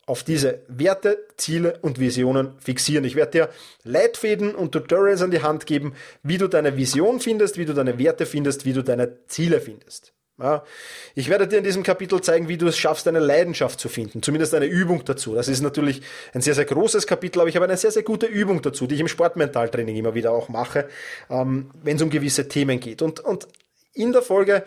auf 0.06 0.22
diese 0.22 0.60
Werte, 0.68 1.24
Ziele 1.36 1.78
und 1.82 1.98
Visionen 1.98 2.54
fixieren. 2.58 3.04
Ich 3.04 3.14
werde 3.16 3.32
dir 3.32 3.48
Leitfäden 3.84 4.54
und 4.54 4.72
Tutorials 4.72 5.22
an 5.22 5.30
die 5.30 5.42
Hand 5.42 5.66
geben, 5.66 5.94
wie 6.22 6.38
du 6.38 6.48
deine 6.48 6.76
Vision 6.76 7.20
findest, 7.20 7.58
wie 7.58 7.64
du 7.64 7.74
deine 7.74 7.98
Werte 7.98 8.26
findest, 8.26 8.64
wie 8.64 8.72
du 8.72 8.82
deine 8.82 9.24
Ziele 9.26 9.60
findest. 9.60 10.12
Ja, 10.40 10.64
ich 11.14 11.28
werde 11.28 11.46
dir 11.46 11.58
in 11.58 11.64
diesem 11.64 11.82
Kapitel 11.82 12.20
zeigen, 12.22 12.48
wie 12.48 12.56
du 12.56 12.66
es 12.66 12.78
schaffst, 12.78 13.06
eine 13.06 13.18
Leidenschaft 13.18 13.78
zu 13.78 13.90
finden. 13.90 14.22
Zumindest 14.22 14.54
eine 14.54 14.64
Übung 14.64 15.04
dazu. 15.04 15.34
Das 15.34 15.48
ist 15.48 15.60
natürlich 15.60 16.00
ein 16.32 16.40
sehr, 16.40 16.54
sehr 16.54 16.64
großes 16.64 17.06
Kapitel, 17.06 17.40
aber 17.40 17.50
ich 17.50 17.56
habe 17.56 17.66
eine 17.66 17.76
sehr, 17.76 17.90
sehr 17.90 18.02
gute 18.02 18.24
Übung 18.26 18.62
dazu, 18.62 18.86
die 18.86 18.94
ich 18.94 19.00
im 19.02 19.08
Sportmentaltraining 19.08 19.96
immer 19.96 20.14
wieder 20.14 20.32
auch 20.32 20.48
mache, 20.48 20.88
ähm, 21.28 21.70
wenn 21.82 21.96
es 21.96 22.02
um 22.02 22.08
gewisse 22.08 22.48
Themen 22.48 22.80
geht. 22.80 23.02
Und, 23.02 23.20
und 23.20 23.48
in 23.92 24.12
der 24.12 24.22
Folge 24.22 24.64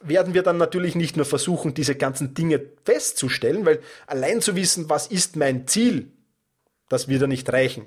werden 0.00 0.34
wir 0.34 0.42
dann 0.42 0.56
natürlich 0.56 0.96
nicht 0.96 1.16
nur 1.16 1.26
versuchen, 1.26 1.74
diese 1.74 1.94
ganzen 1.94 2.34
Dinge 2.34 2.60
festzustellen, 2.84 3.64
weil 3.64 3.80
allein 4.08 4.40
zu 4.40 4.56
wissen, 4.56 4.90
was 4.90 5.06
ist 5.06 5.36
mein 5.36 5.68
Ziel, 5.68 6.10
das 6.88 7.06
wird 7.06 7.20
ja 7.20 7.28
nicht 7.28 7.52
reichen. 7.52 7.86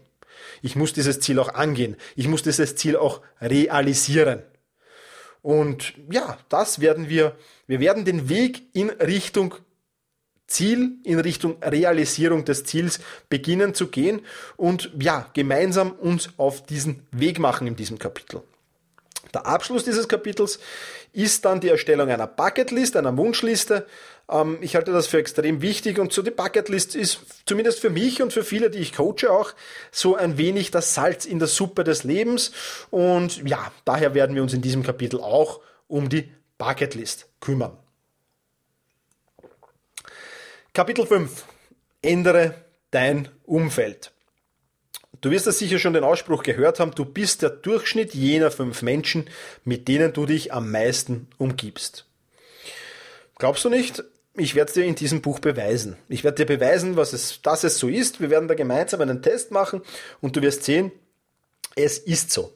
Ich 0.61 0.77
muss 0.77 0.93
dieses 0.93 1.19
Ziel 1.19 1.39
auch 1.39 1.53
angehen. 1.53 1.97
Ich 2.15 2.29
muss 2.29 2.43
dieses 2.43 2.75
Ziel 2.75 2.95
auch 2.95 3.21
realisieren. 3.41 4.43
Und 5.45 5.93
ja, 6.09 6.39
das 6.49 6.79
werden 6.79 7.07
wir, 7.07 7.37
wir 7.67 7.79
werden 7.79 8.03
den 8.03 8.29
Weg 8.29 8.63
in 8.73 8.89
Richtung 8.89 9.53
Ziel, 10.47 10.93
in 11.03 11.19
Richtung 11.19 11.61
Realisierung 11.61 12.45
des 12.45 12.63
Ziels 12.63 12.99
beginnen 13.29 13.75
zu 13.75 13.89
gehen 13.89 14.21
und 14.57 14.89
ja, 14.99 15.29
gemeinsam 15.33 15.91
uns 15.91 16.29
auf 16.37 16.65
diesen 16.65 17.05
Weg 17.11 17.37
machen 17.37 17.67
in 17.67 17.75
diesem 17.75 17.99
Kapitel. 17.99 18.41
Der 19.35 19.45
Abschluss 19.45 19.83
dieses 19.83 20.07
Kapitels 20.07 20.59
ist 21.11 21.43
dann 21.43 21.59
die 21.59 21.67
Erstellung 21.67 22.09
einer 22.09 22.25
Bucketlist, 22.25 22.95
einer 22.95 23.17
Wunschliste. 23.17 23.85
Ähm, 24.31 24.57
ich 24.61 24.77
halte 24.77 24.93
das 24.93 25.07
für 25.07 25.17
extrem 25.17 25.61
wichtig 25.61 25.99
und 25.99 26.13
so 26.13 26.21
die 26.21 26.31
Bucketlist 26.31 26.95
ist 26.95 27.19
zumindest 27.45 27.81
für 27.81 27.89
mich 27.89 28.21
und 28.21 28.31
für 28.31 28.45
viele, 28.45 28.69
die 28.69 28.79
ich 28.79 28.93
coache 28.93 29.29
auch, 29.29 29.53
so 29.91 30.15
ein 30.15 30.37
wenig 30.37 30.71
das 30.71 30.93
Salz 30.93 31.25
in 31.25 31.39
der 31.39 31.49
Suppe 31.49 31.83
des 31.83 32.05
Lebens. 32.05 32.53
Und 32.91 33.47
ja, 33.47 33.73
daher 33.83 34.13
werden 34.13 34.37
wir 34.37 34.41
uns 34.41 34.53
in 34.53 34.61
diesem 34.61 34.83
Kapitel 34.83 35.19
auch 35.19 35.59
um 35.89 36.07
die 36.07 36.31
Bucketlist 36.57 37.27
kümmern. 37.41 37.77
Kapitel 40.73 41.05
5. 41.05 41.43
Ändere 42.01 42.55
dein 42.91 43.27
Umfeld. 43.43 44.14
Du 45.21 45.31
wirst 45.31 45.47
das 45.47 45.59
sicher 45.59 45.79
schon 45.79 45.93
den 45.93 46.03
Ausspruch 46.03 46.43
gehört 46.43 46.79
haben, 46.79 46.91
du 46.91 47.05
bist 47.05 47.41
der 47.41 47.49
Durchschnitt 47.49 48.13
jener 48.13 48.51
fünf 48.51 48.81
Menschen, 48.81 49.29
mit 49.63 49.87
denen 49.87 50.13
du 50.13 50.25
dich 50.25 50.53
am 50.53 50.71
meisten 50.71 51.27
umgibst. 51.37 52.05
Glaubst 53.37 53.65
du 53.65 53.69
nicht? 53.69 54.03
Ich 54.37 54.55
werde 54.55 54.69
es 54.69 54.73
dir 54.73 54.85
in 54.85 54.95
diesem 54.95 55.21
Buch 55.21 55.39
beweisen. 55.39 55.95
Ich 56.09 56.23
werde 56.23 56.43
dir 56.43 56.57
beweisen, 56.57 56.97
was 56.97 57.13
es, 57.13 57.41
dass 57.41 57.63
es 57.63 57.77
so 57.77 57.87
ist. 57.87 58.19
Wir 58.19 58.29
werden 58.29 58.47
da 58.47 58.53
gemeinsam 58.53 59.01
einen 59.01 59.21
Test 59.21 59.51
machen 59.51 59.81
und 60.19 60.35
du 60.35 60.41
wirst 60.41 60.63
sehen, 60.63 60.91
es 61.75 61.97
ist 61.97 62.31
so. 62.31 62.53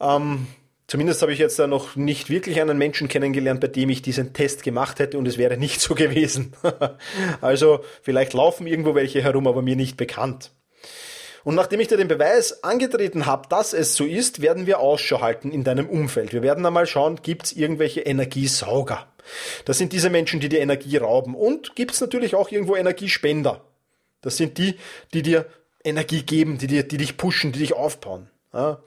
Ähm, 0.00 0.46
Zumindest 0.88 1.20
habe 1.22 1.32
ich 1.32 1.40
jetzt 1.40 1.58
da 1.58 1.66
noch 1.66 1.96
nicht 1.96 2.30
wirklich 2.30 2.60
einen 2.60 2.78
Menschen 2.78 3.08
kennengelernt, 3.08 3.60
bei 3.60 3.66
dem 3.66 3.90
ich 3.90 4.02
diesen 4.02 4.32
Test 4.32 4.62
gemacht 4.62 5.00
hätte 5.00 5.18
und 5.18 5.26
es 5.26 5.36
wäre 5.36 5.56
nicht 5.56 5.80
so 5.80 5.94
gewesen. 5.96 6.52
also 7.40 7.80
vielleicht 8.02 8.34
laufen 8.34 8.66
irgendwo 8.66 8.94
welche 8.94 9.20
herum, 9.20 9.48
aber 9.48 9.62
mir 9.62 9.74
nicht 9.74 9.96
bekannt. 9.96 10.52
Und 11.46 11.54
nachdem 11.54 11.78
ich 11.78 11.86
dir 11.86 11.96
den 11.96 12.08
Beweis 12.08 12.64
angetreten 12.64 13.24
habe, 13.24 13.46
dass 13.48 13.72
es 13.72 13.94
so 13.94 14.04
ist, 14.04 14.42
werden 14.42 14.66
wir 14.66 14.80
Ausschau 14.80 15.20
halten 15.20 15.52
in 15.52 15.62
deinem 15.62 15.88
Umfeld. 15.88 16.32
Wir 16.32 16.42
werden 16.42 16.66
einmal 16.66 16.88
schauen, 16.88 17.20
gibt 17.22 17.46
es 17.46 17.52
irgendwelche 17.52 18.00
Energiesauger. 18.00 19.06
Das 19.64 19.78
sind 19.78 19.92
diese 19.92 20.10
Menschen, 20.10 20.40
die 20.40 20.48
dir 20.48 20.58
Energie 20.58 20.96
rauben. 20.96 21.36
Und 21.36 21.76
gibt 21.76 21.92
es 21.92 22.00
natürlich 22.00 22.34
auch 22.34 22.50
irgendwo 22.50 22.74
Energiespender. 22.74 23.62
Das 24.22 24.36
sind 24.36 24.58
die, 24.58 24.74
die 25.14 25.22
dir 25.22 25.46
Energie 25.84 26.24
geben, 26.24 26.58
die, 26.58 26.66
dir, 26.66 26.82
die 26.82 26.96
dich 26.96 27.16
pushen, 27.16 27.52
die 27.52 27.60
dich 27.60 27.74
aufbauen. 27.74 28.28
Ja. 28.52 28.82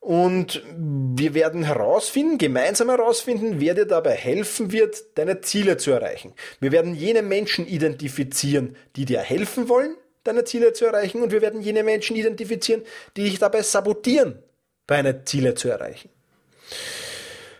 Und 0.00 0.62
wir 0.76 1.32
werden 1.32 1.62
herausfinden, 1.62 2.36
gemeinsam 2.36 2.90
herausfinden, 2.90 3.58
wer 3.58 3.72
dir 3.72 3.86
dabei 3.86 4.12
helfen 4.12 4.70
wird, 4.70 5.02
deine 5.14 5.40
Ziele 5.40 5.78
zu 5.78 5.92
erreichen. 5.92 6.34
Wir 6.60 6.72
werden 6.72 6.94
jene 6.94 7.22
Menschen 7.22 7.66
identifizieren, 7.66 8.76
die 8.96 9.06
dir 9.06 9.20
helfen 9.20 9.70
wollen, 9.70 9.96
deine 10.24 10.44
Ziele 10.44 10.72
zu 10.72 10.86
erreichen. 10.86 11.22
Und 11.22 11.32
wir 11.32 11.42
werden 11.42 11.60
jene 11.60 11.82
Menschen 11.82 12.16
identifizieren, 12.16 12.82
die 13.16 13.24
dich 13.24 13.38
dabei 13.38 13.62
sabotieren, 13.62 14.42
deine 14.86 15.24
Ziele 15.24 15.54
zu 15.54 15.68
erreichen. 15.68 16.10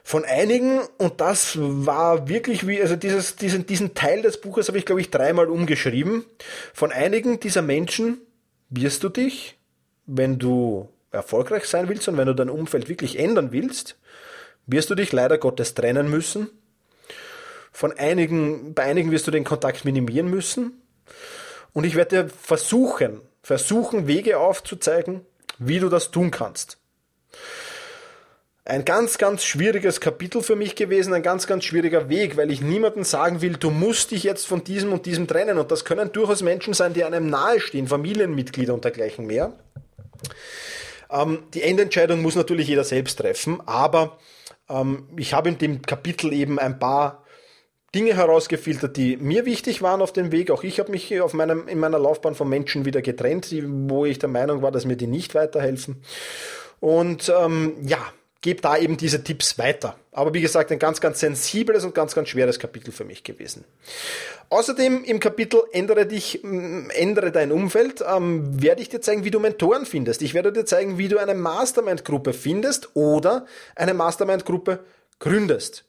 Von 0.02 0.25
einigen, 0.25 0.81
und 0.99 1.21
das 1.21 1.57
war 1.57 2.29
wirklich 2.29 2.67
wie, 2.67 2.81
also 2.83 2.97
dieses, 2.97 3.37
diesen, 3.37 3.67
diesen 3.67 3.95
Teil 3.95 4.23
des 4.23 4.40
Buches 4.40 4.67
habe 4.67 4.76
ich, 4.76 4.85
glaube 4.85 5.00
ich, 5.00 5.11
dreimal 5.11 5.49
umgeschrieben. 5.49 6.25
Von 6.75 6.90
einigen 6.90 7.38
dieser 7.38 7.62
Menschen 7.62 8.21
wirst 8.71 9.05
du 9.05 9.09
dich, 9.09 9.57
wenn 10.07 10.40
du 10.40 10.88
erfolgreich 11.12 11.67
sein 11.67 11.88
willst 11.88 12.09
und 12.09 12.17
wenn 12.17 12.26
du 12.26 12.35
dein 12.35 12.50
Umfeld 12.50 12.88
wirklich 12.88 13.21
ändern 13.21 13.52
willst, 13.52 13.99
wirst 14.67 14.90
du 14.90 14.97
dich 14.97 15.12
leider 15.12 15.38
Gottes 15.38 15.75
trennen 15.75 16.11
müssen. 16.11 16.50
Von 17.71 17.97
einigen, 17.97 18.75
bei 18.75 18.83
einigen 18.83 19.12
wirst 19.12 19.26
du 19.26 19.31
den 19.31 19.45
Kontakt 19.45 19.85
minimieren 19.85 20.29
müssen. 20.29 20.83
Und 21.73 21.85
ich 21.85 21.95
werde 21.95 22.25
dir 22.25 22.29
versuchen, 22.29 23.21
versuchen, 23.43 24.07
Wege 24.07 24.39
aufzuzeigen, 24.39 25.23
wie 25.59 25.79
du 25.79 25.89
das 25.89 26.11
tun 26.11 26.31
kannst. 26.31 26.79
Ein 28.65 28.85
ganz, 28.85 29.19
ganz 29.19 29.43
schwieriges 29.43 30.00
Kapitel 30.00 30.43
für 30.43 30.55
mich 30.55 30.77
gewesen, 30.77 31.12
ein 31.12 31.23
ganz, 31.23 31.47
ganz 31.47 31.65
schwieriger 31.65 32.09
Weg, 32.09 32.37
weil 32.37 32.50
ich 32.50 32.61
niemandem 32.61 33.05
sagen 33.05 33.41
will, 33.41 33.55
du 33.55 33.71
musst 33.71 34.11
dich 34.11 34.23
jetzt 34.23 34.47
von 34.47 34.62
diesem 34.62 34.93
und 34.93 35.07
diesem 35.07 35.27
trennen. 35.27 35.59
Und 35.59 35.71
das 35.71 35.85
können 35.85 36.12
durchaus 36.12 36.43
Menschen 36.43 36.75
sein, 36.75 36.93
die 36.93 37.03
einem 37.03 37.29
nahestehen, 37.29 37.89
Familienmitglieder 37.89 38.75
und 38.75 38.85
dergleichen 38.85 39.27
mehr. 39.27 39.53
Ähm, 41.11 41.43
die 41.55 41.62
Endentscheidung 41.62 42.23
muss 42.23 42.37
natürlich 42.37 42.69
jeder 42.69 42.85
selbst 42.85 43.17
treffen, 43.17 43.61
aber 43.67 44.19
ähm, 44.69 45.09
ich 45.17 45.35
habe 45.35 45.49
in 45.49 45.59
dem 45.59 45.83
Kapitel 45.83 46.33
eben 46.33 46.59
ein 46.59 46.78
paar 46.78 47.25
Dinge 47.95 48.17
herausgefiltert, 48.17 48.97
die 48.97 49.17
mir 49.17 49.47
wichtig 49.47 49.83
waren 49.83 50.00
auf 50.00 50.13
dem 50.13 50.31
Weg. 50.31 50.50
Auch 50.50 50.63
ich 50.63 50.79
habe 50.79 50.93
mich 50.93 51.21
auf 51.21 51.33
meinem, 51.35 51.67
in 51.67 51.79
meiner 51.79 51.99
Laufbahn 51.99 52.35
von 52.35 52.49
Menschen 52.49 52.85
wieder 52.85 53.03
getrennt, 53.03 53.50
die, 53.50 53.65
wo 53.67 54.05
ich 54.05 54.19
der 54.19 54.29
Meinung 54.29 54.63
war, 54.63 54.71
dass 54.71 54.85
mir 54.85 54.97
die 54.97 55.09
nicht 55.09 55.35
weiterhelfen. 55.35 56.03
Und 56.79 57.33
ähm, 57.37 57.75
ja, 57.83 57.99
gebe 58.41 58.63
da 58.63 58.79
eben 58.79 58.97
diese 58.97 59.23
Tipps 59.23 59.59
weiter. 59.59 59.97
Aber 60.13 60.33
wie 60.35 60.41
gesagt, 60.41 60.73
ein 60.73 60.79
ganz, 60.79 61.00
ganz 61.00 61.21
sensibles 61.21 61.85
und 61.85 61.95
ganz, 61.95 62.15
ganz 62.15 62.29
schweres 62.29 62.59
Kapitel 62.59 62.93
für 62.93 63.05
mich 63.05 63.23
gewesen. 63.23 63.65
Außerdem 64.49 65.05
im 65.05 65.21
Kapitel 65.21 65.63
Ändere 65.73 66.07
dich, 66.07 66.41
mm, 66.43 66.91
ändere 66.91 67.33
dein 67.33 67.53
Umfeld, 67.53 68.03
ähm, 68.09 68.63
werde 68.63 68.83
ich 68.83 68.89
dir 68.89 69.00
zeigen, 69.00 69.25
wie 69.25 69.31
du 69.31 69.41
Mentoren 69.41 69.85
findest. 69.85 70.23
Ich 70.23 70.35
werde 70.35 70.53
dir 70.53 70.65
zeigen, 70.65 70.97
wie 70.97 71.09
du 71.09 71.19
eine 71.19 71.35
Mastermind-Gruppe 71.35 72.33
findest 72.33 72.95
oder 72.95 73.47
eine 73.76 73.95
Mastermind-Gruppe 73.95 74.81
gründest. 75.19 75.85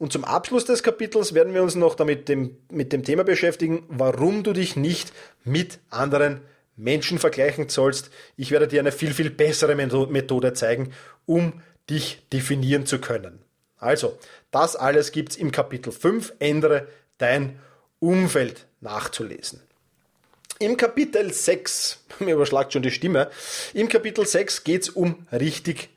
Und 0.00 0.14
zum 0.14 0.24
Abschluss 0.24 0.64
des 0.64 0.82
Kapitels 0.82 1.34
werden 1.34 1.52
wir 1.52 1.62
uns 1.62 1.74
noch 1.74 1.94
damit 1.94 2.30
dem, 2.30 2.56
mit 2.72 2.90
dem 2.94 3.04
Thema 3.04 3.22
beschäftigen, 3.22 3.84
warum 3.88 4.42
du 4.42 4.54
dich 4.54 4.74
nicht 4.74 5.12
mit 5.44 5.78
anderen 5.90 6.40
Menschen 6.74 7.18
vergleichen 7.18 7.68
sollst. 7.68 8.08
Ich 8.34 8.50
werde 8.50 8.66
dir 8.66 8.80
eine 8.80 8.92
viel, 8.92 9.12
viel 9.12 9.28
bessere 9.28 9.74
Methode 9.74 10.54
zeigen, 10.54 10.94
um 11.26 11.52
dich 11.90 12.26
definieren 12.32 12.86
zu 12.86 12.98
können. 12.98 13.40
Also, 13.76 14.18
das 14.50 14.74
alles 14.74 15.12
gibt's 15.12 15.36
im 15.36 15.52
Kapitel 15.52 15.92
5, 15.92 16.32
ändere 16.38 16.88
dein 17.18 17.58
Umfeld 17.98 18.64
nachzulesen. 18.80 19.60
Im 20.60 20.78
Kapitel 20.78 21.30
6, 21.30 22.04
mir 22.20 22.36
überschlagt 22.36 22.72
schon 22.72 22.80
die 22.82 22.90
Stimme, 22.90 23.30
im 23.74 23.90
Kapitel 23.90 24.26
6 24.26 24.64
geht's 24.64 24.88
um 24.88 25.26
richtig 25.30 25.90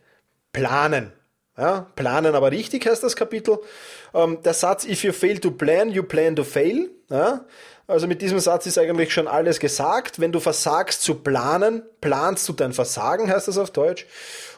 planen. 0.52 1.13
Ja, 1.56 1.86
planen 1.96 2.34
aber 2.34 2.52
richtig 2.52 2.88
heißt 2.88 3.04
das 3.04 3.16
Kapitel. 3.16 3.60
Ähm, 4.13 4.39
der 4.44 4.56
Satz, 4.56 4.86
if 4.86 5.04
you 5.04 5.12
fail 5.12 5.38
to 5.39 5.52
plan, 5.52 5.89
you 5.89 6.02
plan 6.02 6.36
to 6.36 6.44
fail. 6.44 6.89
Ja, 7.10 7.46
also 7.86 8.08
mit 8.08 8.24
diesem 8.24 8.39
Satz 8.39 8.66
ist 8.66 8.80
eigentlich 8.80 9.13
schon 9.13 9.28
alles 9.28 9.60
gesagt. 9.60 10.20
Wenn 10.20 10.32
du 10.32 10.39
versagst 10.39 11.04
zu 11.04 11.16
planen, 11.16 11.84
planst 12.02 12.50
du 12.50 12.54
dein 12.54 12.74
Versagen, 12.74 13.30
heißt 13.30 13.48
das 13.48 13.60
auf 13.60 13.70
Deutsch. 13.70 14.08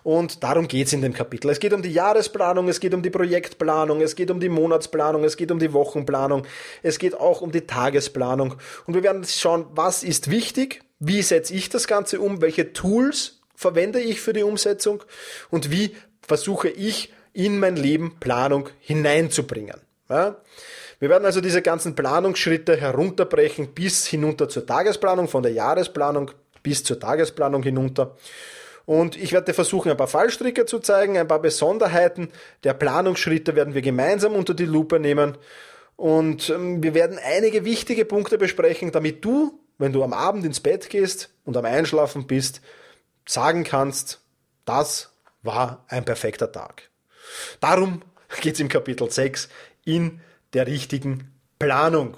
Und 0.04 0.44
darum 0.44 0.70
geht's 0.70 0.94
in 0.94 1.02
dem 1.02 1.14
Kapitel. 1.14 1.50
Es 1.50 1.60
geht 1.60 1.74
um 1.74 1.82
die 1.82 1.92
Jahresplanung, 1.92 2.70
es 2.70 2.80
geht 2.80 2.94
um 2.94 3.02
die 3.02 3.10
Projektplanung, 3.10 4.02
es 4.02 4.16
geht 4.16 4.32
um 4.32 4.40
die 4.40 4.48
Monatsplanung, 4.48 5.24
es 5.24 5.36
geht 5.36 5.52
um 5.52 5.60
die 5.60 5.74
Wochenplanung, 5.74 6.46
es 6.82 7.00
geht 7.00 7.20
auch 7.20 7.42
um 7.42 7.52
die 7.52 7.68
Tagesplanung. 7.68 8.56
Und 8.86 8.94
wir 8.94 9.04
werden 9.04 9.26
schauen, 9.26 9.66
was 9.72 10.04
ist 10.04 10.30
wichtig, 10.30 10.84
wie 11.00 11.24
setze 11.24 11.56
ich 11.56 11.68
das 11.70 11.88
Ganze 11.88 12.22
um, 12.22 12.42
welche 12.42 12.72
Tools 12.72 13.42
verwende 13.56 14.00
ich 14.00 14.22
für 14.22 14.34
die 14.34 14.44
Umsetzung 14.44 15.04
und 15.50 15.72
wie 15.72 15.96
versuche 16.28 16.70
ich 16.70 17.14
in 17.34 17.60
mein 17.60 17.76
Leben 17.76 18.18
Planung 18.20 18.70
hineinzubringen. 18.80 19.82
Ja? 20.10 20.38
Wir 21.00 21.10
werden 21.10 21.26
also 21.26 21.42
diese 21.42 21.62
ganzen 21.62 21.96
Planungsschritte 21.96 22.78
herunterbrechen 22.78 23.74
bis 23.74 24.06
hinunter 24.08 24.48
zur 24.48 24.66
Tagesplanung, 24.66 25.28
von 25.28 25.44
der 25.44 25.52
Jahresplanung 25.52 26.32
bis 26.64 26.84
zur 26.84 27.00
Tagesplanung 27.00 27.64
hinunter. 27.64 28.16
Und 28.86 29.18
ich 29.18 29.34
werde 29.34 29.54
versuchen, 29.54 29.92
ein 29.92 29.98
paar 29.98 30.08
Fallstricke 30.08 30.66
zu 30.66 30.80
zeigen, 30.80 31.18
ein 31.18 31.28
paar 31.28 31.42
Besonderheiten 31.42 32.30
der 32.64 32.74
Planungsschritte 32.74 33.56
werden 33.56 33.74
wir 33.74 33.82
gemeinsam 33.82 34.34
unter 34.34 34.54
die 34.54 34.66
Lupe 34.66 35.00
nehmen. 35.00 35.38
Und 35.96 36.50
ähm, 36.50 36.84
wir 36.84 36.94
werden 36.94 37.20
einige 37.24 37.66
wichtige 37.66 38.06
Punkte 38.06 38.38
besprechen, 38.38 38.92
damit 38.92 39.26
du, 39.26 39.60
wenn 39.78 39.92
du 39.92 40.04
am 40.04 40.14
Abend 40.14 40.46
ins 40.46 40.60
Bett 40.60 40.90
gehst 40.90 41.30
und 41.46 41.58
am 41.58 41.66
Einschlafen 41.66 42.28
bist, 42.28 42.62
sagen 43.26 43.64
kannst, 43.64 44.22
das 44.66 45.15
war 45.46 45.86
ein 45.88 46.06
perfekter 46.06 46.52
Tag. 46.52 46.90
Darum 47.60 48.02
geht 48.42 48.56
es 48.56 48.60
im 48.60 48.70
Kapitel 48.70 49.10
6 49.10 49.50
in 49.84 50.22
der 50.54 50.68
richtigen 50.68 51.32
Planung. 51.60 52.18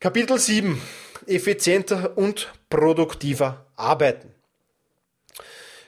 Kapitel 0.00 0.38
7. 0.38 0.80
Effizienter 1.26 2.16
und 2.16 2.52
produktiver 2.68 3.66
arbeiten. 3.74 4.32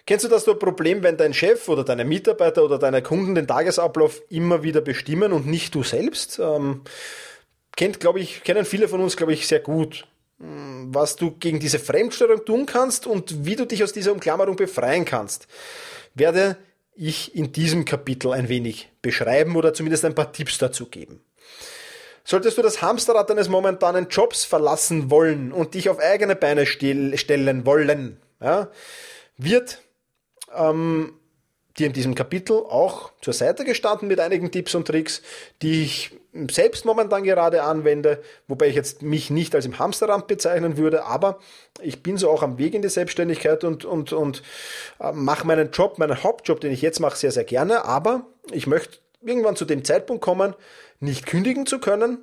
Kennst 0.07 0.25
du 0.25 0.29
das 0.29 0.45
so 0.45 0.55
Problem, 0.55 1.03
wenn 1.03 1.19
dein 1.19 1.35
Chef 1.35 1.69
oder 1.69 1.85
deine 1.85 2.07
Mitarbeiter 2.07 2.65
oder 2.65 2.79
deine 2.79 3.03
Kunden 3.03 3.35
den 3.35 3.47
Tagesablauf 3.47 4.23
immer 4.31 4.63
wieder 4.63 4.81
bestimmen 4.81 5.33
und 5.33 5.47
nicht 5.47 5.75
du 5.75 5.83
selbst? 5.83 6.39
Ähm, 6.39 6.83
kennt, 7.77 8.01
glaube 8.01 8.21
ich, 8.21 8.43
kennen 8.43 8.65
viele 8.65 8.89
von 8.89 9.03
uns, 9.03 9.19
glaube 9.19 9.35
ich, 9.35 9.47
sehr 9.47 9.61
gut. 9.61 10.07
Was 10.39 11.17
du 11.17 11.33
gegen 11.33 11.59
diese 11.59 11.81
Fremdsteuerung 11.81 12.45
tun 12.45 12.67
kannst 12.67 13.07
und 13.07 13.45
wie 13.45 13.57
du 13.57 13.67
dich 13.67 13.83
aus 13.83 13.93
dieser 13.93 14.13
Umklammerung 14.13 14.55
befreien 14.55 15.05
kannst, 15.05 15.49
werde 16.15 16.57
ich 16.95 17.35
in 17.35 17.53
diesem 17.53 17.85
Kapitel 17.85 18.33
ein 18.33 18.49
wenig 18.49 18.89
beschreiben 19.03 19.57
oder 19.57 19.75
zumindest 19.75 20.05
ein 20.05 20.15
paar 20.15 20.33
Tipps 20.33 20.59
dazu 20.59 20.87
geben. 20.87 21.21
Solltest 22.25 22.59
du 22.59 22.63
das 22.63 22.83
Hamsterrad 22.83 23.31
deines 23.31 23.49
momentanen 23.49 24.09
Jobs 24.11 24.45
verlassen 24.45 25.11
wollen 25.11 25.51
und 25.51 25.75
dich 25.75 25.89
auf 25.89 25.99
eigene 25.99 26.37
Beine 26.37 26.67
stellen 26.67 27.65
wollen, 27.65 28.21
ja, 28.41 28.71
wird 29.39 29.81
ähm, 30.55 31.18
dir 31.79 31.87
in 31.87 31.93
diesem 31.93 32.15
Kapitel 32.15 32.57
auch 32.57 33.13
zur 33.21 33.33
Seite 33.33 33.65
gestanden 33.65 34.09
mit 34.09 34.21
einigen 34.21 34.51
Tipps 34.51 34.75
und 34.75 34.87
Tricks, 34.87 35.23
die 35.63 35.83
ich 35.83 36.11
selbst 36.51 36.85
momentan 36.85 37.25
gerade 37.25 37.63
anwende, 37.63 38.23
wobei 38.47 38.69
ich 38.69 38.75
jetzt 38.75 39.03
mich 39.03 39.31
nicht 39.31 39.55
als 39.55 39.67
im 39.67 39.79
Hamsterrad 39.79 40.27
bezeichnen 40.27 40.77
würde, 40.77 41.05
aber 41.05 41.39
ich 41.81 42.03
bin 42.03 42.17
so 42.17 42.31
auch 42.31 42.43
am 42.43 42.59
Weg 42.59 42.75
in 42.75 42.83
die 42.83 42.89
Selbstständigkeit 42.89 43.65
und, 43.65 43.85
und, 43.85 44.13
und 44.13 44.43
äh, 45.01 45.13
mache 45.13 45.47
meinen 45.47 45.71
Job, 45.71 45.99
meinen 45.99 46.23
Hauptjob, 46.23 46.61
den 46.61 46.73
ich 46.73 46.83
jetzt 46.83 47.01
mache, 47.01 47.17
sehr, 47.17 47.33
sehr 47.33 47.45
gerne, 47.45 47.85
aber 47.85 48.27
ich 48.53 48.67
möchte 48.67 48.99
irgendwann 49.21 49.57
zu 49.57 49.65
dem 49.65 49.85
Zeitpunkt 49.85 50.23
kommen, 50.23 50.55
nicht 51.01 51.27
kündigen 51.27 51.67
zu 51.67 51.79
können, 51.79 52.19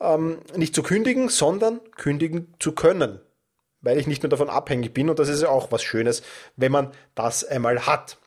ähm, 0.00 0.38
nicht 0.56 0.74
zu 0.74 0.82
kündigen, 0.82 1.28
sondern 1.28 1.80
kündigen 1.96 2.54
zu 2.58 2.72
können, 2.72 3.20
weil 3.80 3.98
ich 3.98 4.06
nicht 4.06 4.22
mehr 4.22 4.30
davon 4.30 4.50
abhängig 4.50 4.92
bin 4.94 5.10
und 5.10 5.18
das 5.18 5.28
ist 5.28 5.42
ja 5.42 5.48
auch 5.48 5.70
was 5.70 5.82
Schönes, 5.82 6.22
wenn 6.56 6.72
man 6.72 6.90
das 7.14 7.44
einmal 7.44 7.86
hat. 7.86 8.18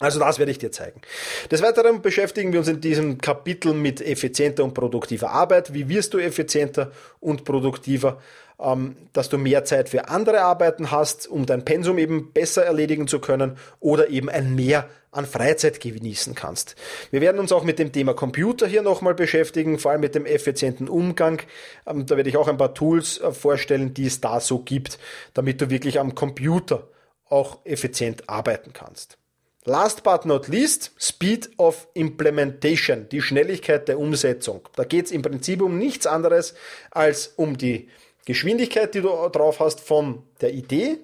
Also 0.00 0.18
das 0.18 0.38
werde 0.38 0.50
ich 0.50 0.58
dir 0.58 0.72
zeigen. 0.72 1.02
Des 1.50 1.60
Weiteren 1.60 2.00
beschäftigen 2.00 2.52
wir 2.52 2.60
uns 2.60 2.68
in 2.68 2.80
diesem 2.80 3.18
Kapitel 3.18 3.74
mit 3.74 4.00
effizienter 4.00 4.64
und 4.64 4.72
produktiver 4.72 5.30
Arbeit. 5.30 5.74
Wie 5.74 5.90
wirst 5.90 6.14
du 6.14 6.18
effizienter 6.18 6.90
und 7.20 7.44
produktiver? 7.44 8.18
Ähm, 8.58 8.96
dass 9.12 9.28
du 9.28 9.36
mehr 9.36 9.64
Zeit 9.64 9.90
für 9.90 10.08
andere 10.08 10.40
Arbeiten 10.40 10.90
hast, 10.90 11.26
um 11.26 11.44
dein 11.44 11.66
Pensum 11.66 11.98
eben 11.98 12.32
besser 12.32 12.64
erledigen 12.64 13.08
zu 13.08 13.18
können 13.18 13.58
oder 13.78 14.08
eben 14.08 14.30
ein 14.30 14.54
Mehr 14.54 14.88
an 15.12 15.26
Freizeit 15.26 15.80
genießen 15.80 16.34
kannst. 16.34 16.76
Wir 17.10 17.20
werden 17.20 17.38
uns 17.38 17.52
auch 17.52 17.64
mit 17.64 17.78
dem 17.78 17.92
Thema 17.92 18.14
Computer 18.14 18.66
hier 18.66 18.82
nochmal 18.82 19.14
beschäftigen, 19.14 19.78
vor 19.78 19.90
allem 19.90 20.00
mit 20.00 20.14
dem 20.14 20.24
effizienten 20.24 20.88
Umgang. 20.88 21.42
Ähm, 21.86 22.06
da 22.06 22.16
werde 22.16 22.30
ich 22.30 22.38
auch 22.38 22.48
ein 22.48 22.56
paar 22.56 22.72
Tools 22.72 23.18
äh, 23.20 23.32
vorstellen, 23.32 23.92
die 23.92 24.06
es 24.06 24.22
da 24.22 24.40
so 24.40 24.60
gibt, 24.60 24.98
damit 25.34 25.60
du 25.60 25.68
wirklich 25.68 26.00
am 26.00 26.14
Computer 26.14 26.88
auch 27.28 27.58
effizient 27.64 28.30
arbeiten 28.30 28.72
kannst. 28.72 29.18
Last 29.64 30.02
but 30.02 30.24
not 30.24 30.48
least, 30.48 30.92
Speed 30.98 31.50
of 31.58 31.86
Implementation, 31.92 33.08
die 33.10 33.20
Schnelligkeit 33.20 33.88
der 33.88 33.98
Umsetzung. 33.98 34.66
Da 34.74 34.84
geht 34.84 35.06
es 35.06 35.12
im 35.12 35.20
Prinzip 35.20 35.60
um 35.60 35.76
nichts 35.76 36.06
anderes 36.06 36.54
als 36.90 37.34
um 37.36 37.58
die 37.58 37.88
Geschwindigkeit, 38.24 38.94
die 38.94 39.02
du 39.02 39.08
drauf 39.28 39.60
hast, 39.60 39.80
von 39.80 40.22
der 40.40 40.54
Idee, 40.54 40.98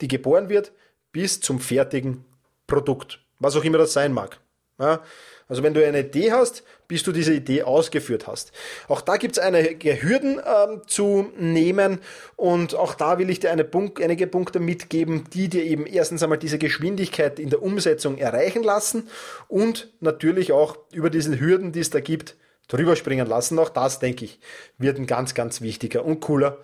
die 0.00 0.08
geboren 0.08 0.48
wird, 0.48 0.72
bis 1.12 1.40
zum 1.40 1.60
fertigen 1.60 2.24
Produkt. 2.66 3.20
Was 3.40 3.56
auch 3.56 3.64
immer 3.64 3.78
das 3.78 3.92
sein 3.92 4.12
mag. 4.12 4.40
Ja, 4.78 5.02
also 5.48 5.62
wenn 5.62 5.74
du 5.74 5.84
eine 5.84 6.00
Idee 6.00 6.32
hast, 6.32 6.62
bis 6.88 7.02
du 7.02 7.12
diese 7.12 7.32
Idee 7.32 7.62
ausgeführt 7.62 8.26
hast. 8.26 8.52
Auch 8.86 9.00
da 9.00 9.16
gibt 9.16 9.36
es 9.36 9.42
einige 9.42 10.02
Hürden 10.02 10.40
ähm, 10.44 10.82
zu 10.86 11.32
nehmen 11.38 12.00
und 12.36 12.74
auch 12.74 12.94
da 12.94 13.18
will 13.18 13.30
ich 13.30 13.40
dir 13.40 13.50
eine 13.50 13.64
Punkt, 13.64 14.00
einige 14.02 14.26
Punkte 14.26 14.60
mitgeben, 14.60 15.24
die 15.32 15.48
dir 15.48 15.64
eben 15.64 15.86
erstens 15.86 16.22
einmal 16.22 16.38
diese 16.38 16.58
Geschwindigkeit 16.58 17.38
in 17.38 17.50
der 17.50 17.62
Umsetzung 17.62 18.18
erreichen 18.18 18.62
lassen 18.62 19.08
und 19.48 19.92
natürlich 20.00 20.52
auch 20.52 20.78
über 20.92 21.10
diese 21.10 21.40
Hürden, 21.40 21.72
die 21.72 21.80
es 21.80 21.90
da 21.90 22.00
gibt, 22.00 22.36
drüber 22.68 22.96
springen 22.96 23.26
lassen. 23.26 23.58
Auch 23.58 23.70
das, 23.70 23.98
denke 23.98 24.24
ich, 24.24 24.40
wird 24.76 24.98
ein 24.98 25.06
ganz, 25.06 25.34
ganz 25.34 25.60
wichtiger 25.60 26.04
und 26.04 26.20
cooler 26.20 26.58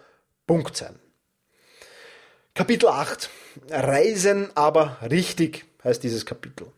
Punkt 0.47 0.77
sein. 0.77 0.99
Kapitel 2.55 2.89
8. 2.89 3.31
Reisen 3.71 4.51
aber 4.55 4.99
richtig 5.11 5.65
heißt 5.83 6.03
dieses 6.03 6.25
Kapitel. 6.25 6.69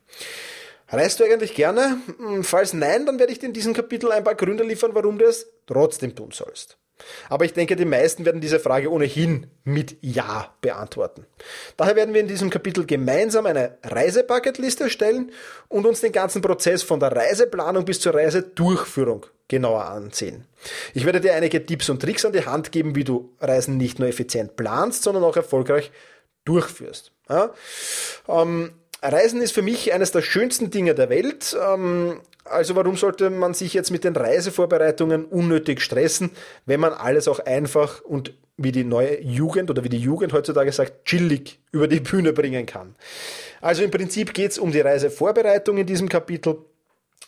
Reist 0.88 1.20
du 1.20 1.25
eigentlich 1.25 1.55
gerne? 1.55 1.99
Hm, 2.18 2.44
falls 2.44 2.72
nein, 2.72 3.07
dann 3.07 3.18
werde 3.18 3.33
ich 3.33 3.38
dir 3.38 3.46
in 3.46 3.53
diesem 3.53 3.75
Kapitel 3.75 4.12
ein 4.12 4.25
paar 4.25 4.35
Gründe 4.35 4.64
liefern, 4.64 4.94
warum 4.94 5.18
du 5.18 5.25
es 5.25 5.51
trotzdem 5.66 6.14
tun 6.14 6.31
sollst. 6.33 6.79
Aber 7.29 7.44
ich 7.44 7.53
denke, 7.53 7.77
die 7.77 7.85
meisten 7.85 8.25
werden 8.25 8.40
diese 8.40 8.59
Frage 8.59 8.90
ohnehin 8.90 9.49
mit 9.64 9.96
Ja 10.01 10.55
beantworten. 10.61 11.27
Daher 11.77 11.96
werden 11.96 12.14
wir 12.14 12.22
in 12.22 12.29
diesem 12.29 12.49
Kapitel 12.49 12.87
gemeinsam 12.87 13.46
eine 13.46 13.79
Reisebucketliste 13.83 14.85
erstellen 14.85 15.33
und 15.68 15.87
uns 15.87 16.01
den 16.01 16.12
ganzen 16.12 16.40
Prozess 16.40 16.83
von 16.83 17.01
der 17.01 17.14
Reiseplanung 17.14 17.85
bis 17.85 18.01
zur 18.01 18.14
Reisedurchführung 18.14 19.27
genauer 19.49 19.85
ansehen. 19.85 20.46
Ich 20.94 21.05
werde 21.05 21.20
dir 21.20 21.35
einige 21.35 21.64
Tipps 21.64 21.90
und 21.90 22.01
Tricks 22.01 22.25
an 22.25 22.33
die 22.33 22.46
Hand 22.46 22.72
geben, 22.72 22.94
wie 22.94 23.05
du 23.05 23.35
Reisen 23.40 23.77
nicht 23.77 23.99
nur 23.99 24.09
effizient 24.09 24.57
planst, 24.57 25.03
sondern 25.03 25.25
auch 25.25 25.37
erfolgreich 25.37 25.92
durchführst. 26.44 27.12
Ja? 27.29 27.53
Ähm, 28.29 28.72
Reisen 29.02 29.42
ist 29.42 29.52
für 29.52 29.62
mich 29.62 29.92
eines 29.92 30.12
der 30.12 30.22
schönsten 30.22 30.70
Dinge 30.70 30.94
der 30.94 31.09
Welt. 31.09 31.56
Ähm, 31.61 32.20
also 32.44 32.76
warum 32.76 32.96
sollte 32.96 33.30
man 33.30 33.54
sich 33.54 33.74
jetzt 33.74 33.90
mit 33.90 34.04
den 34.04 34.16
Reisevorbereitungen 34.16 35.24
unnötig 35.24 35.80
stressen, 35.80 36.30
wenn 36.64 36.80
man 36.80 36.92
alles 36.92 37.28
auch 37.28 37.40
einfach 37.40 38.02
und 38.02 38.35
wie 38.56 38.72
die 38.72 38.85
neue 38.85 39.20
Jugend 39.20 39.70
oder 39.70 39.85
wie 39.85 39.88
die 39.88 39.98
Jugend 39.98 40.32
heutzutage 40.32 40.72
sagt, 40.72 41.04
chillig 41.04 41.59
über 41.72 41.88
die 41.88 42.00
Bühne 42.00 42.32
bringen 42.32 42.64
kann. 42.64 42.94
Also 43.61 43.82
im 43.82 43.90
Prinzip 43.90 44.32
geht 44.32 44.52
es 44.52 44.59
um 44.59 44.72
die 44.72 44.80
Reisevorbereitung 44.80 45.76
in 45.76 45.87
diesem 45.87 46.09
Kapitel. 46.09 46.59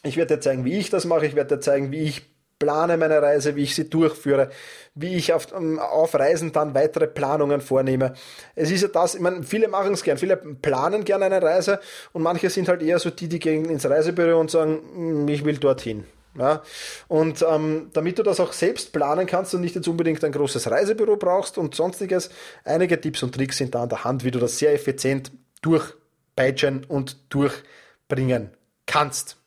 Ich 0.05 0.17
werde 0.17 0.37
dir 0.37 0.41
zeigen, 0.41 0.65
wie 0.65 0.79
ich 0.79 0.91
das 0.91 1.05
mache. 1.05 1.27
Ich 1.27 1.35
werde 1.35 1.57
dir 1.57 1.61
zeigen, 1.61 1.91
wie 1.91 2.03
ich 2.03 2.23
plane 2.59 2.97
meine 2.97 3.23
Reise, 3.23 3.57
wie 3.57 3.63
ich 3.63 3.75
sie 3.75 3.89
durchführe, 3.89 4.51
wie 4.95 5.15
ich 5.15 5.33
auf, 5.33 5.49
ähm, 5.55 5.79
auf 5.79 6.15
Reisen 6.15 6.53
dann 6.53 6.75
weitere 6.75 7.07
Planungen 7.07 7.61
vornehme. 7.61 8.15
Es 8.55 8.71
ist 8.71 8.83
ja 8.83 8.89
das, 8.89 9.15
ich 9.15 9.21
meine, 9.21 9.43
viele 9.43 9.69
machen 9.69 9.95
es 9.95 10.03
gern, 10.03 10.19
viele 10.19 10.37
planen 10.37 11.05
gerne 11.05 11.27
eine 11.27 11.43
Reise 11.43 11.81
und 12.13 12.23
manche 12.23 12.51
sind 12.51 12.69
halt 12.69 12.83
eher 12.83 12.99
so 12.99 13.11
die, 13.11 13.29
die 13.29 13.39
gehen 13.39 13.67
ins 13.67 13.89
Reisebüro 13.89 14.39
und 14.39 14.51
sagen, 14.51 14.81
hm, 14.95 15.29
ich 15.29 15.45
will 15.45 15.59
dorthin. 15.59 16.05
Ja, 16.37 16.63
und 17.09 17.45
ähm, 17.49 17.91
damit 17.95 18.19
du 18.19 18.23
das 18.23 18.39
auch 18.39 18.53
selbst 18.53 18.93
planen 18.93 19.27
kannst 19.27 19.55
und 19.55 19.61
nicht 19.61 19.75
jetzt 19.75 19.89
unbedingt 19.89 20.23
ein 20.23 20.31
großes 20.31 20.71
Reisebüro 20.71 21.17
brauchst 21.17 21.59
und 21.59 21.75
sonstiges, 21.75 22.31
einige 22.65 23.01
Tipps 23.01 23.23
und 23.25 23.35
Tricks 23.35 23.57
sind 23.57 23.75
da 23.75 23.83
an 23.83 23.89
der 23.89 24.05
Hand, 24.05 24.25
wie 24.25 24.31
du 24.31 24.39
das 24.39 24.57
sehr 24.59 24.73
effizient 24.73 25.33
durchpeitschen 25.63 26.85
und 26.85 27.17
durchbringen 27.31 28.51
kannst. 28.87 29.38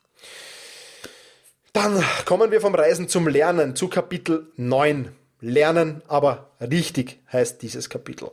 Dann 1.72 2.04
kommen 2.26 2.50
wir 2.50 2.60
vom 2.60 2.74
Reisen 2.74 3.08
zum 3.08 3.26
Lernen 3.28 3.74
zu 3.74 3.88
Kapitel 3.88 4.52
9. 4.56 5.10
Lernen, 5.40 6.02
aber 6.06 6.50
richtig 6.60 7.20
heißt 7.32 7.62
dieses 7.62 7.88
Kapitel. 7.88 8.30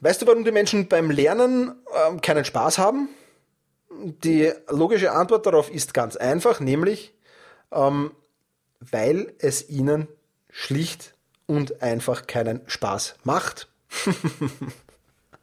Weißt 0.00 0.20
du, 0.20 0.26
warum 0.26 0.44
die 0.44 0.52
Menschen 0.52 0.88
beim 0.88 1.10
Lernen 1.10 1.72
äh, 1.90 2.18
keinen 2.18 2.44
Spaß 2.44 2.76
haben? 2.76 3.08
Die 3.90 4.52
logische 4.68 5.12
Antwort 5.12 5.46
darauf 5.46 5.70
ist 5.70 5.94
ganz 5.94 6.16
einfach, 6.16 6.60
nämlich 6.60 7.14
ähm, 7.72 8.10
weil 8.80 9.32
es 9.38 9.70
ihnen 9.70 10.08
schlicht 10.50 11.14
und 11.46 11.82
einfach 11.82 12.26
keinen 12.26 12.60
Spaß 12.66 13.14
macht. 13.24 13.68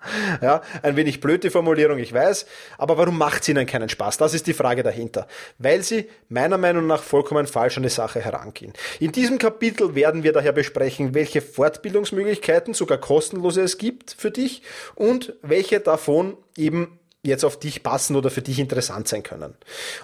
Ja, 0.41 0.61
ein 0.81 0.95
wenig 0.95 1.19
blöde 1.19 1.51
Formulierung, 1.51 1.97
ich 1.99 2.13
weiß. 2.13 2.45
Aber 2.77 2.97
warum 2.97 3.17
macht 3.17 3.41
es 3.41 3.49
ihnen 3.49 3.65
keinen 3.65 3.89
Spaß? 3.89 4.17
Das 4.17 4.33
ist 4.33 4.47
die 4.47 4.53
Frage 4.53 4.83
dahinter. 4.83 5.27
Weil 5.57 5.83
sie 5.83 6.09
meiner 6.29 6.57
Meinung 6.57 6.87
nach 6.87 7.03
vollkommen 7.03 7.47
falsch 7.47 7.77
an 7.77 7.83
die 7.83 7.89
Sache 7.89 8.21
herangehen. 8.21 8.73
In 8.99 9.11
diesem 9.11 9.37
Kapitel 9.37 9.95
werden 9.95 10.23
wir 10.23 10.33
daher 10.33 10.51
besprechen, 10.51 11.13
welche 11.13 11.41
Fortbildungsmöglichkeiten, 11.41 12.73
sogar 12.73 12.97
kostenlose 12.97 13.61
es 13.61 13.77
gibt 13.77 14.15
für 14.17 14.31
dich 14.31 14.61
und 14.95 15.33
welche 15.41 15.79
davon 15.79 16.37
eben 16.57 16.99
jetzt 17.21 17.43
auf 17.43 17.59
dich 17.59 17.83
passen 17.83 18.15
oder 18.15 18.29
für 18.29 18.41
dich 18.41 18.59
interessant 18.59 19.07
sein 19.07 19.23
können. 19.23 19.55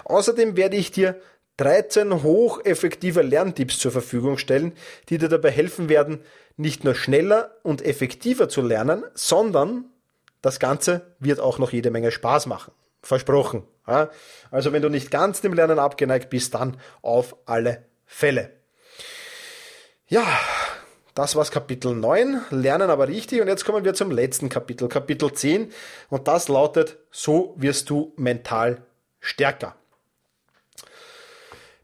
Außerdem 0.04 0.56
werde 0.56 0.76
ich 0.76 0.90
dir 0.90 1.18
13 1.58 2.22
hocheffektive 2.22 3.22
Lerntipps 3.22 3.78
zur 3.78 3.92
Verfügung 3.92 4.38
stellen, 4.38 4.72
die 5.08 5.18
dir 5.18 5.28
dabei 5.28 5.50
helfen 5.50 5.88
werden, 5.88 6.20
nicht 6.56 6.84
nur 6.84 6.94
schneller 6.94 7.56
und 7.62 7.84
effektiver 7.84 8.48
zu 8.48 8.62
lernen, 8.62 9.04
sondern 9.14 9.86
das 10.42 10.60
Ganze 10.60 11.14
wird 11.18 11.40
auch 11.40 11.58
noch 11.58 11.72
jede 11.72 11.90
Menge 11.90 12.10
Spaß 12.10 12.46
machen. 12.46 12.72
Versprochen. 13.02 13.62
Also 14.50 14.72
wenn 14.72 14.82
du 14.82 14.88
nicht 14.88 15.10
ganz 15.10 15.40
dem 15.40 15.52
Lernen 15.52 15.78
abgeneigt 15.78 16.28
bist, 16.28 16.54
dann 16.54 16.76
auf 17.02 17.36
alle 17.46 17.84
Fälle. 18.04 18.50
Ja, 20.08 20.24
das 21.14 21.34
war's 21.36 21.50
Kapitel 21.50 21.94
9, 21.94 22.42
Lernen 22.50 22.90
aber 22.90 23.08
richtig. 23.08 23.40
Und 23.40 23.48
jetzt 23.48 23.64
kommen 23.64 23.84
wir 23.84 23.94
zum 23.94 24.10
letzten 24.10 24.48
Kapitel, 24.48 24.88
Kapitel 24.88 25.32
10. 25.32 25.72
Und 26.10 26.28
das 26.28 26.48
lautet, 26.48 26.98
so 27.10 27.54
wirst 27.56 27.88
du 27.90 28.12
mental 28.16 28.82
stärker. 29.20 29.76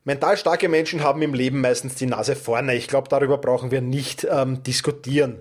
Mental 0.05 0.37
starke 0.37 0.69
Menschen 0.69 1.03
haben 1.03 1.23
im 1.23 1.35
Leben 1.35 1.61
meistens 1.61 1.95
die 1.95 2.07
Nase 2.07 2.35
vorne. 2.35 2.75
Ich 2.75 2.89
glaube, 2.89 3.09
darüber 3.09 3.39
brauchen 3.39 3.71
wir 3.71 3.81
nicht 3.81 4.27
ähm, 4.29 4.63
diskutieren. 4.63 5.41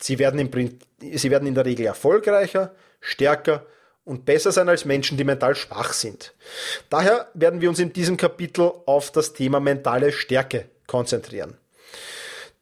Sie 0.00 0.18
werden, 0.18 0.40
im, 0.40 0.78
sie 1.00 1.30
werden 1.30 1.46
in 1.46 1.54
der 1.54 1.64
Regel 1.64 1.86
erfolgreicher, 1.86 2.74
stärker 3.00 3.64
und 4.04 4.24
besser 4.24 4.50
sein 4.50 4.68
als 4.68 4.84
Menschen, 4.84 5.16
die 5.16 5.24
mental 5.24 5.54
schwach 5.54 5.92
sind. 5.92 6.34
Daher 6.90 7.28
werden 7.34 7.60
wir 7.60 7.68
uns 7.68 7.78
in 7.78 7.92
diesem 7.92 8.16
Kapitel 8.16 8.72
auf 8.86 9.12
das 9.12 9.32
Thema 9.32 9.60
mentale 9.60 10.10
Stärke 10.10 10.68
konzentrieren. 10.88 11.56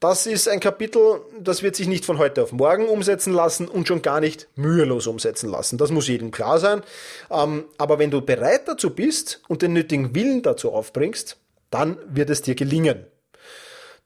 Das 0.01 0.25
ist 0.25 0.49
ein 0.49 0.61
Kapitel, 0.61 1.21
das 1.39 1.63
wird 1.63 1.77
sich 1.77 1.87
nicht 1.87 2.07
von 2.07 2.17
heute 2.17 2.43
auf 2.43 2.53
morgen 2.53 2.89
umsetzen 2.89 3.35
lassen 3.35 3.69
und 3.69 3.87
schon 3.87 4.01
gar 4.01 4.21
nicht 4.21 4.49
mühelos 4.57 5.07
umsetzen 5.07 5.51
lassen. 5.51 5.77
Das 5.77 5.91
muss 5.91 6.09
jedem 6.09 6.31
klar 6.31 6.59
sein. 6.59 6.83
Ähm, 7.31 7.65
aber 7.77 7.99
wenn 7.99 8.11
du 8.11 8.23
bereit 8.23 8.67
dazu 8.67 8.95
bist 8.95 9.43
und 9.49 9.61
den 9.61 9.75
nötigen 9.75 10.15
Willen 10.15 10.41
dazu 10.41 10.73
aufbringst, 10.73 11.37
dann 11.71 11.99
wird 12.09 12.31
es 12.31 12.41
dir 12.41 12.55
gelingen. 12.55 13.05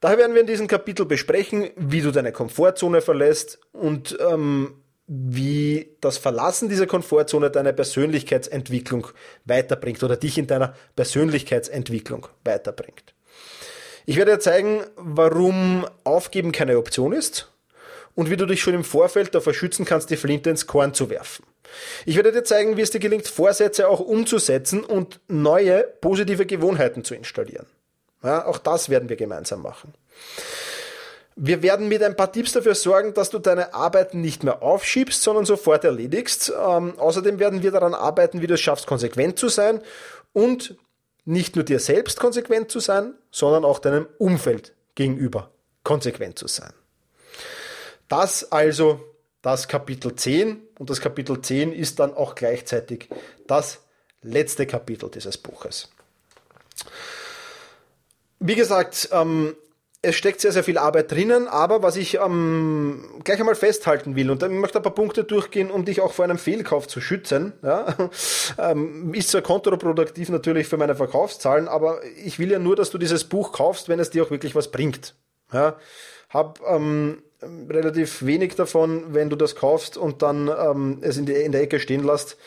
Daher 0.01 0.17
werden 0.17 0.33
wir 0.33 0.41
in 0.41 0.47
diesem 0.47 0.67
Kapitel 0.67 1.05
besprechen, 1.05 1.69
wie 1.77 2.01
du 2.01 2.11
deine 2.11 2.33
Komfortzone 2.33 2.99
verlässt 2.99 3.59
und 3.71 4.17
ähm, 4.19 4.83
wie 5.07 5.95
das 6.01 6.17
Verlassen 6.17 6.67
dieser 6.67 6.87
Komfortzone 6.87 7.51
deine 7.51 7.71
Persönlichkeitsentwicklung 7.71 9.07
weiterbringt 9.45 10.03
oder 10.03 10.17
dich 10.17 10.37
in 10.37 10.47
deiner 10.47 10.75
Persönlichkeitsentwicklung 10.97 12.27
weiterbringt. 12.43 13.14
Ich 14.05 14.17
werde 14.17 14.33
dir 14.33 14.39
zeigen, 14.39 14.83
warum 14.95 15.87
Aufgeben 16.03 16.51
keine 16.51 16.77
Option 16.77 17.11
ist 17.11 17.51
und 18.13 18.29
wie 18.29 18.37
du 18.37 18.45
dich 18.45 18.61
schon 18.61 18.73
im 18.73 18.83
Vorfeld 18.83 19.33
davor 19.33 19.53
schützen 19.53 19.85
kannst, 19.85 20.09
die 20.09 20.17
Flinte 20.17 20.49
ins 20.49 20.67
Korn 20.67 20.93
zu 20.93 21.09
werfen. 21.09 21.45
Ich 22.05 22.15
werde 22.15 22.31
dir 22.31 22.43
zeigen, 22.43 22.77
wie 22.77 22.81
es 22.81 22.91
dir 22.91 22.99
gelingt, 22.99 23.27
Vorsätze 23.27 23.87
auch 23.87 23.99
umzusetzen 23.99 24.83
und 24.83 25.19
neue 25.27 25.83
positive 26.01 26.45
Gewohnheiten 26.45 27.03
zu 27.03 27.15
installieren. 27.15 27.65
Ja, 28.23 28.45
auch 28.45 28.57
das 28.57 28.89
werden 28.89 29.09
wir 29.09 29.15
gemeinsam 29.15 29.61
machen. 29.61 29.93
Wir 31.35 31.61
werden 31.61 31.89
mit 31.89 32.01
ein 32.01 32.15
paar 32.15 32.31
Tipps 32.31 32.53
dafür 32.53 32.75
sorgen, 32.75 33.13
dass 33.13 33.29
du 33.29 33.39
deine 33.39 33.73
Arbeiten 33.73 34.21
nicht 34.21 34.43
mehr 34.43 34.63
aufschiebst, 34.63 35.21
sondern 35.21 35.43
sofort 35.43 35.83
erledigst. 35.83 36.53
Ähm, 36.57 36.97
außerdem 36.97 37.39
werden 37.39 37.61
wir 37.61 37.71
daran 37.71 37.93
arbeiten, 37.93 38.41
wie 38.41 38.47
du 38.47 38.53
es 38.53 38.61
schaffst, 38.61 38.87
konsequent 38.87 39.37
zu 39.37 39.49
sein 39.49 39.81
und 40.31 40.75
nicht 41.25 41.55
nur 41.55 41.65
dir 41.65 41.79
selbst 41.79 42.19
konsequent 42.19 42.71
zu 42.71 42.79
sein, 42.79 43.15
sondern 43.31 43.65
auch 43.65 43.79
deinem 43.79 44.07
Umfeld 44.19 44.73
gegenüber 44.93 45.51
konsequent 45.83 46.39
zu 46.39 46.47
sein. 46.47 46.73
Das 48.07 48.51
also 48.51 49.03
das 49.41 49.67
Kapitel 49.67 50.15
10 50.15 50.59
und 50.79 50.89
das 50.89 51.01
Kapitel 51.01 51.41
10 51.41 51.73
ist 51.73 51.99
dann 51.99 52.13
auch 52.13 52.35
gleichzeitig 52.35 53.09
das 53.47 53.79
letzte 54.21 54.65
Kapitel 54.65 55.09
dieses 55.09 55.37
Buches. 55.37 55.89
Wie 58.39 58.55
gesagt, 58.55 59.09
ähm, 59.11 59.55
es 60.05 60.15
steckt 60.15 60.41
sehr, 60.41 60.51
sehr 60.51 60.63
viel 60.63 60.77
Arbeit 60.77 61.11
drinnen, 61.11 61.47
aber 61.47 61.83
was 61.83 61.95
ich 61.95 62.15
ähm, 62.15 63.03
gleich 63.23 63.39
einmal 63.39 63.55
festhalten 63.55 64.15
will, 64.15 64.29
und 64.29 64.41
ich 64.43 64.49
möchte 64.49 64.79
ein 64.79 64.83
paar 64.83 64.93
Punkte 64.93 65.23
durchgehen, 65.23 65.71
um 65.71 65.85
dich 65.85 66.01
auch 66.01 66.13
vor 66.13 66.25
einem 66.25 66.37
Fehlkauf 66.37 66.87
zu 66.87 67.01
schützen, 67.01 67.53
ja, 67.63 67.95
ähm, 68.57 69.13
ist 69.13 69.29
zwar 69.29 69.41
kontraproduktiv 69.41 70.29
natürlich 70.29 70.67
für 70.67 70.77
meine 70.77 70.95
Verkaufszahlen, 70.95 71.67
aber 71.67 71.99
ich 72.23 72.39
will 72.39 72.51
ja 72.51 72.59
nur, 72.59 72.75
dass 72.75 72.89
du 72.89 72.97
dieses 72.97 73.23
Buch 73.23 73.51
kaufst, 73.51 73.89
wenn 73.89 73.99
es 73.99 74.09
dir 74.09 74.23
auch 74.23 74.31
wirklich 74.31 74.55
was 74.55 74.71
bringt. 74.71 75.15
Ja, 75.51 75.77
hab 76.29 76.59
ähm, 76.67 77.21
relativ 77.69 78.25
wenig 78.25 78.55
davon, 78.55 79.13
wenn 79.13 79.29
du 79.29 79.35
das 79.35 79.55
kaufst 79.55 79.97
und 79.97 80.21
dann 80.21 80.47
ähm, 80.47 80.99
es 81.01 81.17
in, 81.17 81.25
die, 81.25 81.33
in 81.33 81.51
der 81.51 81.61
Ecke 81.61 81.79
stehen 81.79 82.03
lässt, 82.03 82.37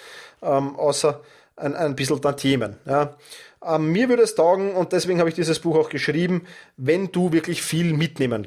ähm, 0.42 0.76
außer 0.76 1.20
ein, 1.56 1.74
ein 1.74 1.96
bisschen 1.96 2.20
Tantiemen. 2.20 2.76
Ja. 2.86 3.16
Ähm, 3.64 3.92
mir 3.92 4.08
würde 4.08 4.22
es 4.22 4.34
taugen, 4.34 4.74
und 4.74 4.92
deswegen 4.92 5.18
habe 5.18 5.28
ich 5.28 5.34
dieses 5.34 5.58
Buch 5.58 5.76
auch 5.76 5.88
geschrieben, 5.88 6.46
wenn 6.76 7.10
du 7.10 7.32
wirklich 7.32 7.62
viel 7.62 7.92
mitnehmen 7.92 8.46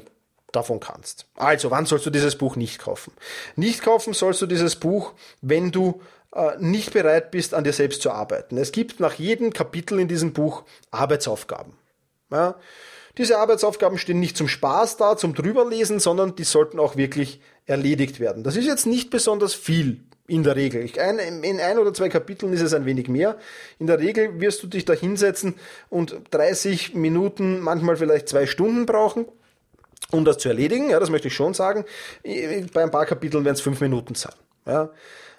davon 0.52 0.80
kannst. 0.80 1.26
Also, 1.36 1.70
wann 1.70 1.86
sollst 1.86 2.06
du 2.06 2.10
dieses 2.10 2.36
Buch 2.36 2.56
nicht 2.56 2.78
kaufen? 2.78 3.12
Nicht 3.56 3.82
kaufen 3.82 4.12
sollst 4.12 4.42
du 4.42 4.46
dieses 4.46 4.76
Buch, 4.76 5.12
wenn 5.40 5.70
du 5.70 6.00
äh, 6.34 6.52
nicht 6.58 6.92
bereit 6.92 7.30
bist, 7.30 7.54
an 7.54 7.64
dir 7.64 7.72
selbst 7.72 8.02
zu 8.02 8.10
arbeiten. 8.10 8.56
Es 8.56 8.72
gibt 8.72 9.00
nach 9.00 9.14
jedem 9.14 9.52
Kapitel 9.52 9.98
in 9.98 10.08
diesem 10.08 10.32
Buch 10.32 10.64
Arbeitsaufgaben. 10.90 11.74
Ja? 12.30 12.56
Diese 13.18 13.38
Arbeitsaufgaben 13.38 13.98
stehen 13.98 14.20
nicht 14.20 14.36
zum 14.36 14.48
Spaß 14.48 14.96
da, 14.96 15.16
zum 15.16 15.34
drüberlesen, 15.34 16.00
sondern 16.00 16.34
die 16.34 16.44
sollten 16.44 16.80
auch 16.80 16.96
wirklich 16.96 17.40
erledigt 17.66 18.20
werden. 18.20 18.42
Das 18.42 18.56
ist 18.56 18.64
jetzt 18.64 18.86
nicht 18.86 19.10
besonders 19.10 19.54
viel 19.54 20.00
in 20.32 20.42
der 20.44 20.56
Regel. 20.56 20.88
in 20.96 21.60
ein 21.60 21.78
oder 21.78 21.92
zwei 21.92 22.08
Kapiteln 22.08 22.54
ist 22.54 22.62
es 22.62 22.72
ein 22.72 22.86
wenig 22.86 23.08
mehr. 23.08 23.36
In 23.78 23.86
der 23.86 23.98
Regel 23.98 24.40
wirst 24.40 24.62
du 24.62 24.66
dich 24.66 24.86
da 24.86 24.94
hinsetzen 24.94 25.56
und 25.90 26.16
30 26.30 26.94
Minuten, 26.94 27.60
manchmal 27.60 27.96
vielleicht 27.96 28.30
zwei 28.30 28.46
Stunden 28.46 28.86
brauchen, 28.86 29.26
um 30.10 30.24
das 30.24 30.38
zu 30.38 30.48
erledigen. 30.48 30.88
Ja, 30.88 31.00
das 31.00 31.10
möchte 31.10 31.28
ich 31.28 31.34
schon 31.34 31.52
sagen. 31.52 31.84
Bei 32.72 32.82
ein 32.82 32.90
paar 32.90 33.04
Kapiteln 33.04 33.44
werden 33.44 33.56
es 33.56 33.60
fünf 33.60 33.82
Minuten 33.82 34.14
sein. 34.14 34.32
Ja. 34.66 34.88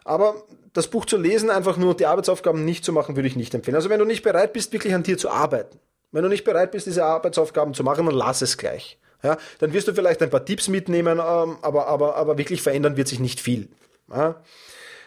Aber 0.04 0.44
das 0.74 0.88
Buch 0.88 1.06
zu 1.06 1.18
lesen, 1.18 1.50
einfach 1.50 1.78
nur 1.78 1.96
die 1.96 2.06
Arbeitsaufgaben 2.06 2.64
nicht 2.64 2.86
zu 2.86 2.94
machen, 2.94 3.16
würde 3.16 3.28
ich 3.28 3.36
nicht 3.36 3.56
empfehlen. 3.56 3.76
Also 3.76 3.90
wenn 3.90 4.00
du 4.00 4.06
nicht 4.06 4.22
bereit 4.22 4.54
bist, 4.54 4.74
wirklich 4.74 4.94
an 4.94 5.02
dir 5.02 5.18
zu 5.18 5.32
arbeiten, 5.32 5.80
wenn 6.12 6.22
du 6.22 6.30
nicht 6.30 6.44
bereit 6.44 6.70
bist, 6.70 6.86
diese 6.86 7.04
Arbeitsaufgaben 7.04 7.74
zu 7.74 7.84
machen, 7.84 8.06
dann 8.06 8.14
lass 8.14 8.44
es 8.44 8.60
gleich. 8.60 9.00
Ja, 9.24 9.38
dann 9.58 9.74
wirst 9.74 9.88
du 9.88 9.94
vielleicht 9.94 10.22
ein 10.22 10.30
paar 10.30 10.46
Tipps 10.46 10.68
mitnehmen, 10.68 11.18
ähm, 11.18 11.58
aber, 11.62 11.88
aber, 11.88 12.16
aber 12.16 12.38
wirklich 12.38 12.62
verändern 12.62 12.98
wird 12.98 13.08
sich 13.08 13.20
nicht 13.20 13.40
viel. 13.40 13.70
Ja. 14.12 14.36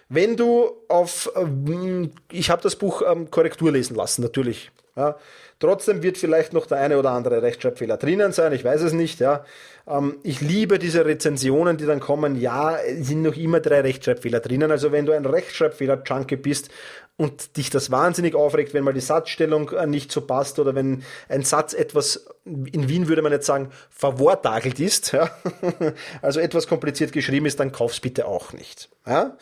Wenn 0.08 0.36
du 0.36 0.70
auf, 0.88 1.30
ähm, 1.34 2.12
ich 2.30 2.50
habe 2.50 2.62
das 2.62 2.76
Buch 2.76 3.02
ähm, 3.06 3.30
Korrektur 3.30 3.72
lesen 3.72 3.96
lassen, 3.96 4.22
natürlich. 4.22 4.70
Ja. 4.96 5.16
Trotzdem 5.58 6.02
wird 6.02 6.18
vielleicht 6.18 6.52
noch 6.52 6.66
der 6.66 6.78
eine 6.78 6.98
oder 6.98 7.10
andere 7.10 7.42
Rechtschreibfehler 7.42 7.96
drinnen 7.96 8.32
sein, 8.32 8.52
ich 8.52 8.64
weiß 8.64 8.82
es 8.82 8.92
nicht. 8.92 9.20
Ja. 9.20 9.44
Ähm, 9.88 10.16
ich 10.22 10.40
liebe 10.40 10.78
diese 10.78 11.04
Rezensionen, 11.04 11.76
die 11.76 11.86
dann 11.86 12.00
kommen. 12.00 12.40
Ja, 12.40 12.78
sind 13.00 13.22
noch 13.22 13.36
immer 13.36 13.60
drei 13.60 13.80
Rechtschreibfehler 13.80 14.40
drinnen. 14.40 14.70
Also 14.70 14.92
wenn 14.92 15.06
du 15.06 15.12
ein 15.12 15.24
Rechtschreibfehler-Junkie 15.24 16.36
bist 16.36 16.70
und 17.18 17.56
dich 17.56 17.70
das 17.70 17.90
wahnsinnig 17.90 18.34
aufregt, 18.34 18.74
wenn 18.74 18.84
mal 18.84 18.92
die 18.92 19.00
Satzstellung 19.00 19.70
äh, 19.70 19.86
nicht 19.86 20.12
so 20.12 20.20
passt 20.20 20.58
oder 20.58 20.74
wenn 20.74 21.02
ein 21.30 21.42
Satz 21.44 21.72
etwas, 21.72 22.26
in 22.44 22.88
Wien 22.88 23.08
würde 23.08 23.22
man 23.22 23.32
jetzt 23.32 23.46
sagen, 23.46 23.70
verwortagelt 23.90 24.78
ist, 24.78 25.12
ja? 25.12 25.30
also 26.22 26.40
etwas 26.40 26.66
kompliziert 26.66 27.12
geschrieben 27.12 27.46
ist, 27.46 27.58
dann 27.58 27.72
kauf's 27.72 28.00
bitte 28.00 28.26
auch 28.26 28.52
nicht. 28.52 28.90
Ja? 29.06 29.36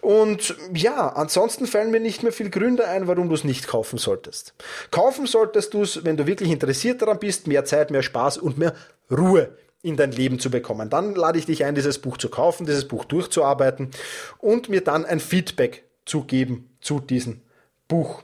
Und 0.00 0.54
ja, 0.72 1.08
ansonsten 1.08 1.66
fallen 1.66 1.90
mir 1.90 2.00
nicht 2.00 2.22
mehr 2.22 2.32
viel 2.32 2.48
Gründe 2.48 2.86
ein, 2.86 3.08
warum 3.08 3.28
du 3.28 3.34
es 3.34 3.42
nicht 3.42 3.66
kaufen 3.66 3.98
solltest. 3.98 4.54
Kaufen 4.92 5.26
solltest 5.26 5.74
du 5.74 5.82
es, 5.82 6.04
wenn 6.04 6.16
du 6.16 6.28
wirklich 6.28 6.50
interessiert 6.50 7.02
daran 7.02 7.18
bist, 7.18 7.48
mehr 7.48 7.64
Zeit, 7.64 7.90
mehr 7.90 8.02
Spaß 8.02 8.38
und 8.38 8.56
mehr 8.56 8.74
Ruhe 9.10 9.56
in 9.82 9.96
dein 9.96 10.12
Leben 10.12 10.38
zu 10.38 10.50
bekommen. 10.50 10.90
Dann 10.90 11.16
lade 11.16 11.38
ich 11.38 11.46
dich 11.46 11.64
ein, 11.64 11.74
dieses 11.74 11.98
Buch 11.98 12.18
zu 12.18 12.28
kaufen, 12.28 12.66
dieses 12.66 12.86
Buch 12.86 13.04
durchzuarbeiten 13.04 13.90
und 14.38 14.68
mir 14.68 14.82
dann 14.82 15.04
ein 15.04 15.18
Feedback 15.18 15.84
zu 16.04 16.24
geben 16.24 16.76
zu 16.80 17.00
diesem 17.00 17.42
Buch. 17.88 18.22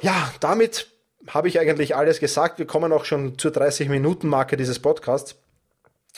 Ja, 0.00 0.32
damit 0.40 0.88
habe 1.26 1.48
ich 1.48 1.58
eigentlich 1.58 1.96
alles 1.96 2.20
gesagt. 2.20 2.58
Wir 2.58 2.66
kommen 2.66 2.92
auch 2.92 3.04
schon 3.04 3.38
zur 3.38 3.50
30-Minuten-Marke 3.50 4.56
dieses 4.56 4.78
Podcasts. 4.78 5.36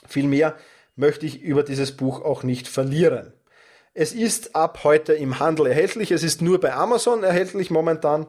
Viel 0.06 0.26
mehr 0.26 0.56
möchte 0.96 1.26
ich 1.26 1.42
über 1.42 1.62
dieses 1.62 1.96
Buch 1.96 2.22
auch 2.22 2.42
nicht 2.42 2.68
verlieren. 2.68 3.32
Es 3.94 4.12
ist 4.12 4.54
ab 4.54 4.84
heute 4.84 5.14
im 5.14 5.40
Handel 5.40 5.66
erhältlich. 5.66 6.12
Es 6.12 6.22
ist 6.22 6.42
nur 6.42 6.60
bei 6.60 6.72
Amazon 6.72 7.24
erhältlich 7.24 7.70
momentan. 7.70 8.26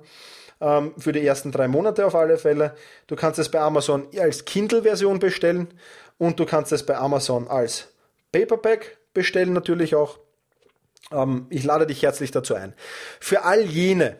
Ähm, 0.59 0.93
für 0.97 1.11
die 1.11 1.25
ersten 1.25 1.51
drei 1.51 1.67
Monate 1.67 2.05
auf 2.05 2.15
alle 2.15 2.37
Fälle. 2.37 2.75
Du 3.07 3.15
kannst 3.15 3.39
es 3.39 3.49
bei 3.49 3.59
Amazon 3.59 4.07
als 4.17 4.45
Kindle-Version 4.45 5.19
bestellen 5.19 5.73
und 6.17 6.39
du 6.39 6.45
kannst 6.45 6.71
es 6.71 6.85
bei 6.85 6.97
Amazon 6.97 7.47
als 7.47 7.87
Paperback 8.31 8.97
bestellen 9.13 9.53
natürlich 9.53 9.95
auch. 9.95 10.19
Ähm, 11.11 11.47
ich 11.49 11.63
lade 11.63 11.87
dich 11.87 12.03
herzlich 12.03 12.31
dazu 12.31 12.55
ein. 12.55 12.73
Für 13.19 13.43
all 13.43 13.61
jene, 13.61 14.17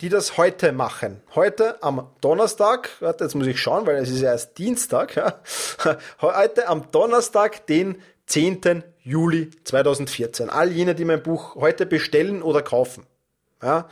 die 0.00 0.08
das 0.08 0.36
heute 0.36 0.72
machen, 0.72 1.20
heute 1.34 1.82
am 1.82 2.08
Donnerstag, 2.20 2.90
jetzt 3.00 3.34
muss 3.34 3.46
ich 3.46 3.60
schauen, 3.60 3.86
weil 3.86 3.96
es 3.96 4.10
ist 4.10 4.20
ja 4.20 4.30
erst 4.30 4.58
Dienstag, 4.58 5.16
ja, 5.16 5.40
heute 6.20 6.68
am 6.68 6.90
Donnerstag, 6.92 7.66
den 7.66 8.00
10. 8.26 8.84
Juli 9.02 9.50
2014. 9.64 10.48
All 10.48 10.70
jene, 10.70 10.94
die 10.94 11.04
mein 11.04 11.22
Buch 11.22 11.56
heute 11.56 11.86
bestellen 11.86 12.42
oder 12.42 12.62
kaufen. 12.62 13.06
Ja, 13.60 13.88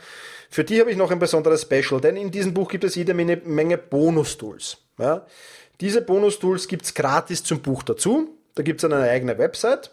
für 0.49 0.63
die 0.63 0.79
habe 0.79 0.91
ich 0.91 0.97
noch 0.97 1.11
ein 1.11 1.19
besonderes 1.19 1.61
Special, 1.61 2.01
denn 2.01 2.17
in 2.17 2.31
diesem 2.31 2.53
Buch 2.53 2.69
gibt 2.69 2.83
es 2.83 2.95
jede 2.95 3.13
Menge, 3.13 3.37
Menge 3.37 3.77
Bonus-Tools. 3.77 4.77
Ja, 4.97 5.25
diese 5.79 6.01
Bonus-Tools 6.01 6.67
gibt 6.67 6.85
es 6.85 6.93
gratis 6.93 7.43
zum 7.43 7.61
Buch 7.61 7.83
dazu. 7.83 8.37
Da 8.55 8.63
gibt 8.63 8.83
es 8.83 8.85
eine 8.89 9.01
eigene 9.09 9.37
Website 9.37 9.91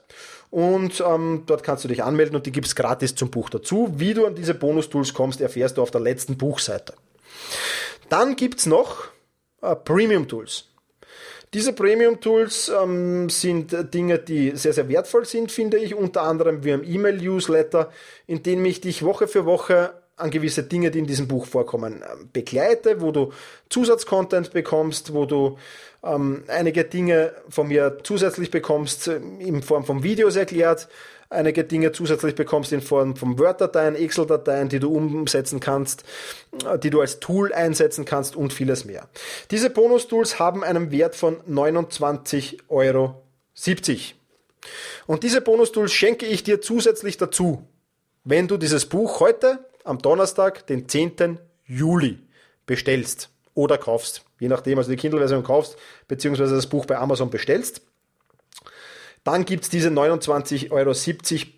und 0.50 1.02
ähm, 1.06 1.42
dort 1.46 1.62
kannst 1.62 1.84
du 1.84 1.88
dich 1.88 2.02
anmelden 2.02 2.36
und 2.36 2.46
die 2.46 2.52
gibt's 2.52 2.74
gratis 2.74 3.14
zum 3.14 3.30
Buch 3.30 3.50
dazu. 3.50 3.92
Wie 3.96 4.14
du 4.14 4.26
an 4.26 4.34
diese 4.34 4.54
Bonus-Tools 4.54 5.14
kommst, 5.14 5.40
erfährst 5.40 5.76
du 5.76 5.82
auf 5.82 5.90
der 5.90 6.00
letzten 6.00 6.38
Buchseite. 6.38 6.94
Dann 8.08 8.36
gibt's 8.36 8.66
noch 8.66 9.08
äh, 9.62 9.74
Premium-Tools. 9.74 10.64
Diese 11.54 11.72
Premium-Tools 11.72 12.70
ähm, 12.82 13.30
sind 13.30 13.74
Dinge, 13.94 14.18
die 14.18 14.52
sehr, 14.54 14.74
sehr 14.74 14.88
wertvoll 14.88 15.24
sind, 15.24 15.50
finde 15.50 15.78
ich, 15.78 15.94
unter 15.94 16.22
anderem 16.22 16.62
wie 16.62 16.72
ein 16.72 16.84
E-Mail-Newsletter, 16.84 17.90
in 18.26 18.42
dem 18.42 18.64
ich 18.66 18.82
dich 18.82 19.02
Woche 19.02 19.28
für 19.28 19.46
Woche 19.46 19.94
an 20.18 20.30
gewisse 20.30 20.62
Dinge, 20.62 20.90
die 20.90 20.98
in 20.98 21.06
diesem 21.06 21.28
Buch 21.28 21.46
vorkommen, 21.46 22.02
ähm, 22.02 22.28
begleite, 22.32 23.00
wo 23.00 23.12
du 23.12 23.32
Zusatzcontent 23.68 24.52
bekommst, 24.52 25.14
wo 25.14 25.24
du 25.24 25.58
ähm, 26.02 26.44
einige 26.48 26.84
Dinge 26.84 27.32
von 27.48 27.68
mir 27.68 27.98
zusätzlich 28.02 28.50
bekommst, 28.50 29.08
äh, 29.08 29.16
in 29.38 29.62
Form 29.62 29.84
von 29.84 30.02
Videos 30.02 30.36
erklärt, 30.36 30.88
einige 31.30 31.64
Dinge 31.64 31.92
zusätzlich 31.92 32.34
bekommst 32.34 32.72
in 32.72 32.80
Form 32.80 33.16
von 33.16 33.38
Word-Dateien, 33.38 33.94
Excel-Dateien, 33.94 34.68
die 34.68 34.80
du 34.80 34.94
umsetzen 34.94 35.60
kannst, 35.60 36.04
äh, 36.64 36.78
die 36.78 36.90
du 36.90 37.00
als 37.00 37.20
Tool 37.20 37.52
einsetzen 37.52 38.04
kannst 38.04 38.36
und 38.36 38.52
vieles 38.52 38.84
mehr. 38.84 39.08
Diese 39.50 39.70
Bonus-Tools 39.70 40.38
haben 40.38 40.64
einen 40.64 40.90
Wert 40.90 41.16
von 41.16 41.38
29,70 41.42 42.58
Euro. 42.68 43.22
Und 45.06 45.22
diese 45.22 45.40
Bonus-Tools 45.40 45.92
schenke 45.92 46.26
ich 46.26 46.44
dir 46.44 46.60
zusätzlich 46.60 47.16
dazu, 47.16 47.66
wenn 48.24 48.46
du 48.46 48.56
dieses 48.56 48.86
Buch 48.86 49.20
heute 49.20 49.58
am 49.88 49.98
Donnerstag, 49.98 50.66
den 50.66 50.88
10. 50.88 51.38
Juli 51.64 52.18
bestellst 52.66 53.30
oder 53.54 53.78
kaufst. 53.78 54.24
Je 54.38 54.48
nachdem, 54.48 54.78
also 54.78 54.90
die 54.90 54.96
Kindle-Version 54.96 55.42
kaufst, 55.42 55.76
beziehungsweise 56.06 56.54
das 56.54 56.66
Buch 56.66 56.86
bei 56.86 56.96
Amazon 56.96 57.30
bestellst. 57.30 57.82
dann 59.24 59.44
gibt's 59.44 59.68
diese 59.68 59.88
29,70 59.88 60.70
Euro 60.70 60.94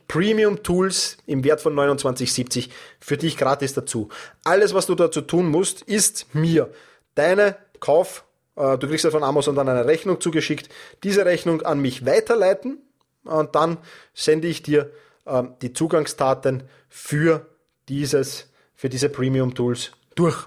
Premium 0.08 0.62
Tools 0.62 1.18
im 1.26 1.44
Wert 1.44 1.60
von 1.60 1.74
29,70 1.74 2.70
für 2.98 3.16
dich 3.16 3.36
gratis 3.36 3.74
dazu. 3.74 4.08
Alles, 4.44 4.74
was 4.74 4.86
du 4.86 4.94
dazu 4.94 5.20
tun 5.20 5.46
musst, 5.46 5.82
ist 5.82 6.34
mir 6.34 6.72
deine 7.14 7.56
Kauf, 7.80 8.24
äh, 8.56 8.78
du 8.78 8.88
kriegst 8.88 9.04
ja 9.04 9.10
von 9.10 9.22
Amazon 9.22 9.54
dann 9.54 9.68
eine 9.68 9.86
Rechnung 9.86 10.20
zugeschickt, 10.20 10.68
diese 11.04 11.26
Rechnung 11.26 11.62
an 11.62 11.80
mich 11.80 12.06
weiterleiten 12.06 12.78
und 13.24 13.54
dann 13.54 13.78
sende 14.14 14.48
ich 14.48 14.62
dir 14.62 14.90
äh, 15.26 15.42
die 15.62 15.72
Zugangsdaten 15.72 16.64
für 16.88 17.46
dieses, 17.90 18.48
für 18.74 18.88
diese 18.88 19.10
Premium 19.10 19.54
Tools 19.54 19.92
durch. 20.14 20.46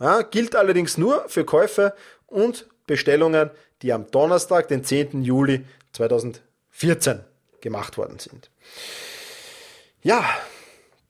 Ja, 0.00 0.22
gilt 0.22 0.56
allerdings 0.56 0.96
nur 0.96 1.28
für 1.28 1.44
Käufe 1.44 1.94
und 2.26 2.66
Bestellungen, 2.86 3.50
die 3.82 3.92
am 3.92 4.10
Donnerstag, 4.10 4.68
den 4.68 4.84
10. 4.84 5.22
Juli 5.22 5.64
2014 5.92 7.20
gemacht 7.60 7.98
worden 7.98 8.18
sind. 8.18 8.50
Ja, 10.02 10.24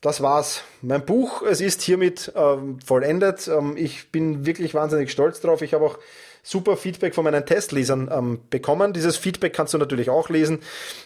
das 0.00 0.20
war's. 0.22 0.62
Mein 0.82 1.04
Buch, 1.04 1.42
es 1.42 1.60
ist 1.60 1.82
hiermit 1.82 2.32
ähm, 2.34 2.78
vollendet. 2.80 3.48
Ähm, 3.48 3.76
ich 3.76 4.10
bin 4.12 4.46
wirklich 4.46 4.74
wahnsinnig 4.74 5.10
stolz 5.10 5.40
drauf. 5.40 5.62
Ich 5.62 5.74
habe 5.74 5.84
auch 5.84 5.98
super 6.44 6.76
Feedback 6.76 7.12
von 7.14 7.24
meinen 7.24 7.44
Testlesern 7.44 8.08
ähm, 8.12 8.38
bekommen. 8.50 8.92
Dieses 8.92 9.16
Feedback 9.16 9.54
kannst 9.54 9.74
du 9.74 9.78
natürlich 9.78 10.10
auch 10.10 10.28
lesen. 10.28 10.60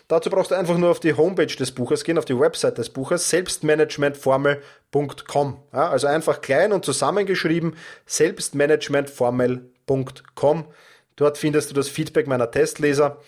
Dazu 0.08 0.28
brauchst 0.28 0.50
du 0.50 0.56
einfach 0.56 0.76
nur 0.76 0.90
auf 0.90 1.00
die 1.00 1.14
Homepage 1.14 1.46
des 1.46 1.72
Buches 1.72 2.04
gehen, 2.04 2.18
auf 2.18 2.26
die 2.26 2.38
Website 2.38 2.76
des 2.76 2.90
Buches, 2.90 3.30
selbstmanagementformel.com. 3.30 5.56
Ja, 5.72 5.88
also 5.88 6.06
einfach 6.08 6.42
klein 6.42 6.72
und 6.72 6.84
zusammengeschrieben, 6.84 7.74
selbstmanagementformel.com. 8.04 10.64
Dort 11.16 11.38
findest 11.38 11.70
du 11.70 11.74
das 11.74 11.88
Feedback 11.88 12.26
meiner 12.26 12.50
Testleser, 12.50 13.18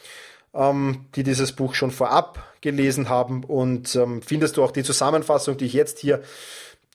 ähm, 0.53 1.07
die 1.14 1.23
dieses 1.23 1.53
Buch 1.53 1.75
schon 1.75 1.92
vorab 1.92 2.42
gelesen 2.61 3.09
haben 3.09 3.44
und 3.44 3.94
ähm, 3.94 4.20
findest 4.20 4.57
du 4.57 4.64
auch 4.64 4.73
die 4.73 4.83
Zusammenfassung, 4.83 5.57
die 5.57 5.66
ich 5.66 5.75
jetzt 5.75 6.01
hier 6.01 6.23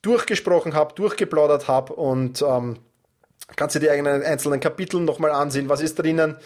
durchgesprochen 0.01 0.73
habe, 0.73 0.93
durchgeplaudert 0.93 1.69
habe 1.69 1.93
und 1.93 2.41
ähm, 2.41 2.79
Kannst 3.55 3.75
du 3.75 3.79
die 3.79 3.89
eigenen 3.89 4.23
einzelnen 4.23 4.59
Kapitel 4.59 4.99
nochmal 4.99 5.31
ansehen, 5.31 5.69
was 5.69 5.81
ist 5.81 5.99
drinnen. 5.99 6.37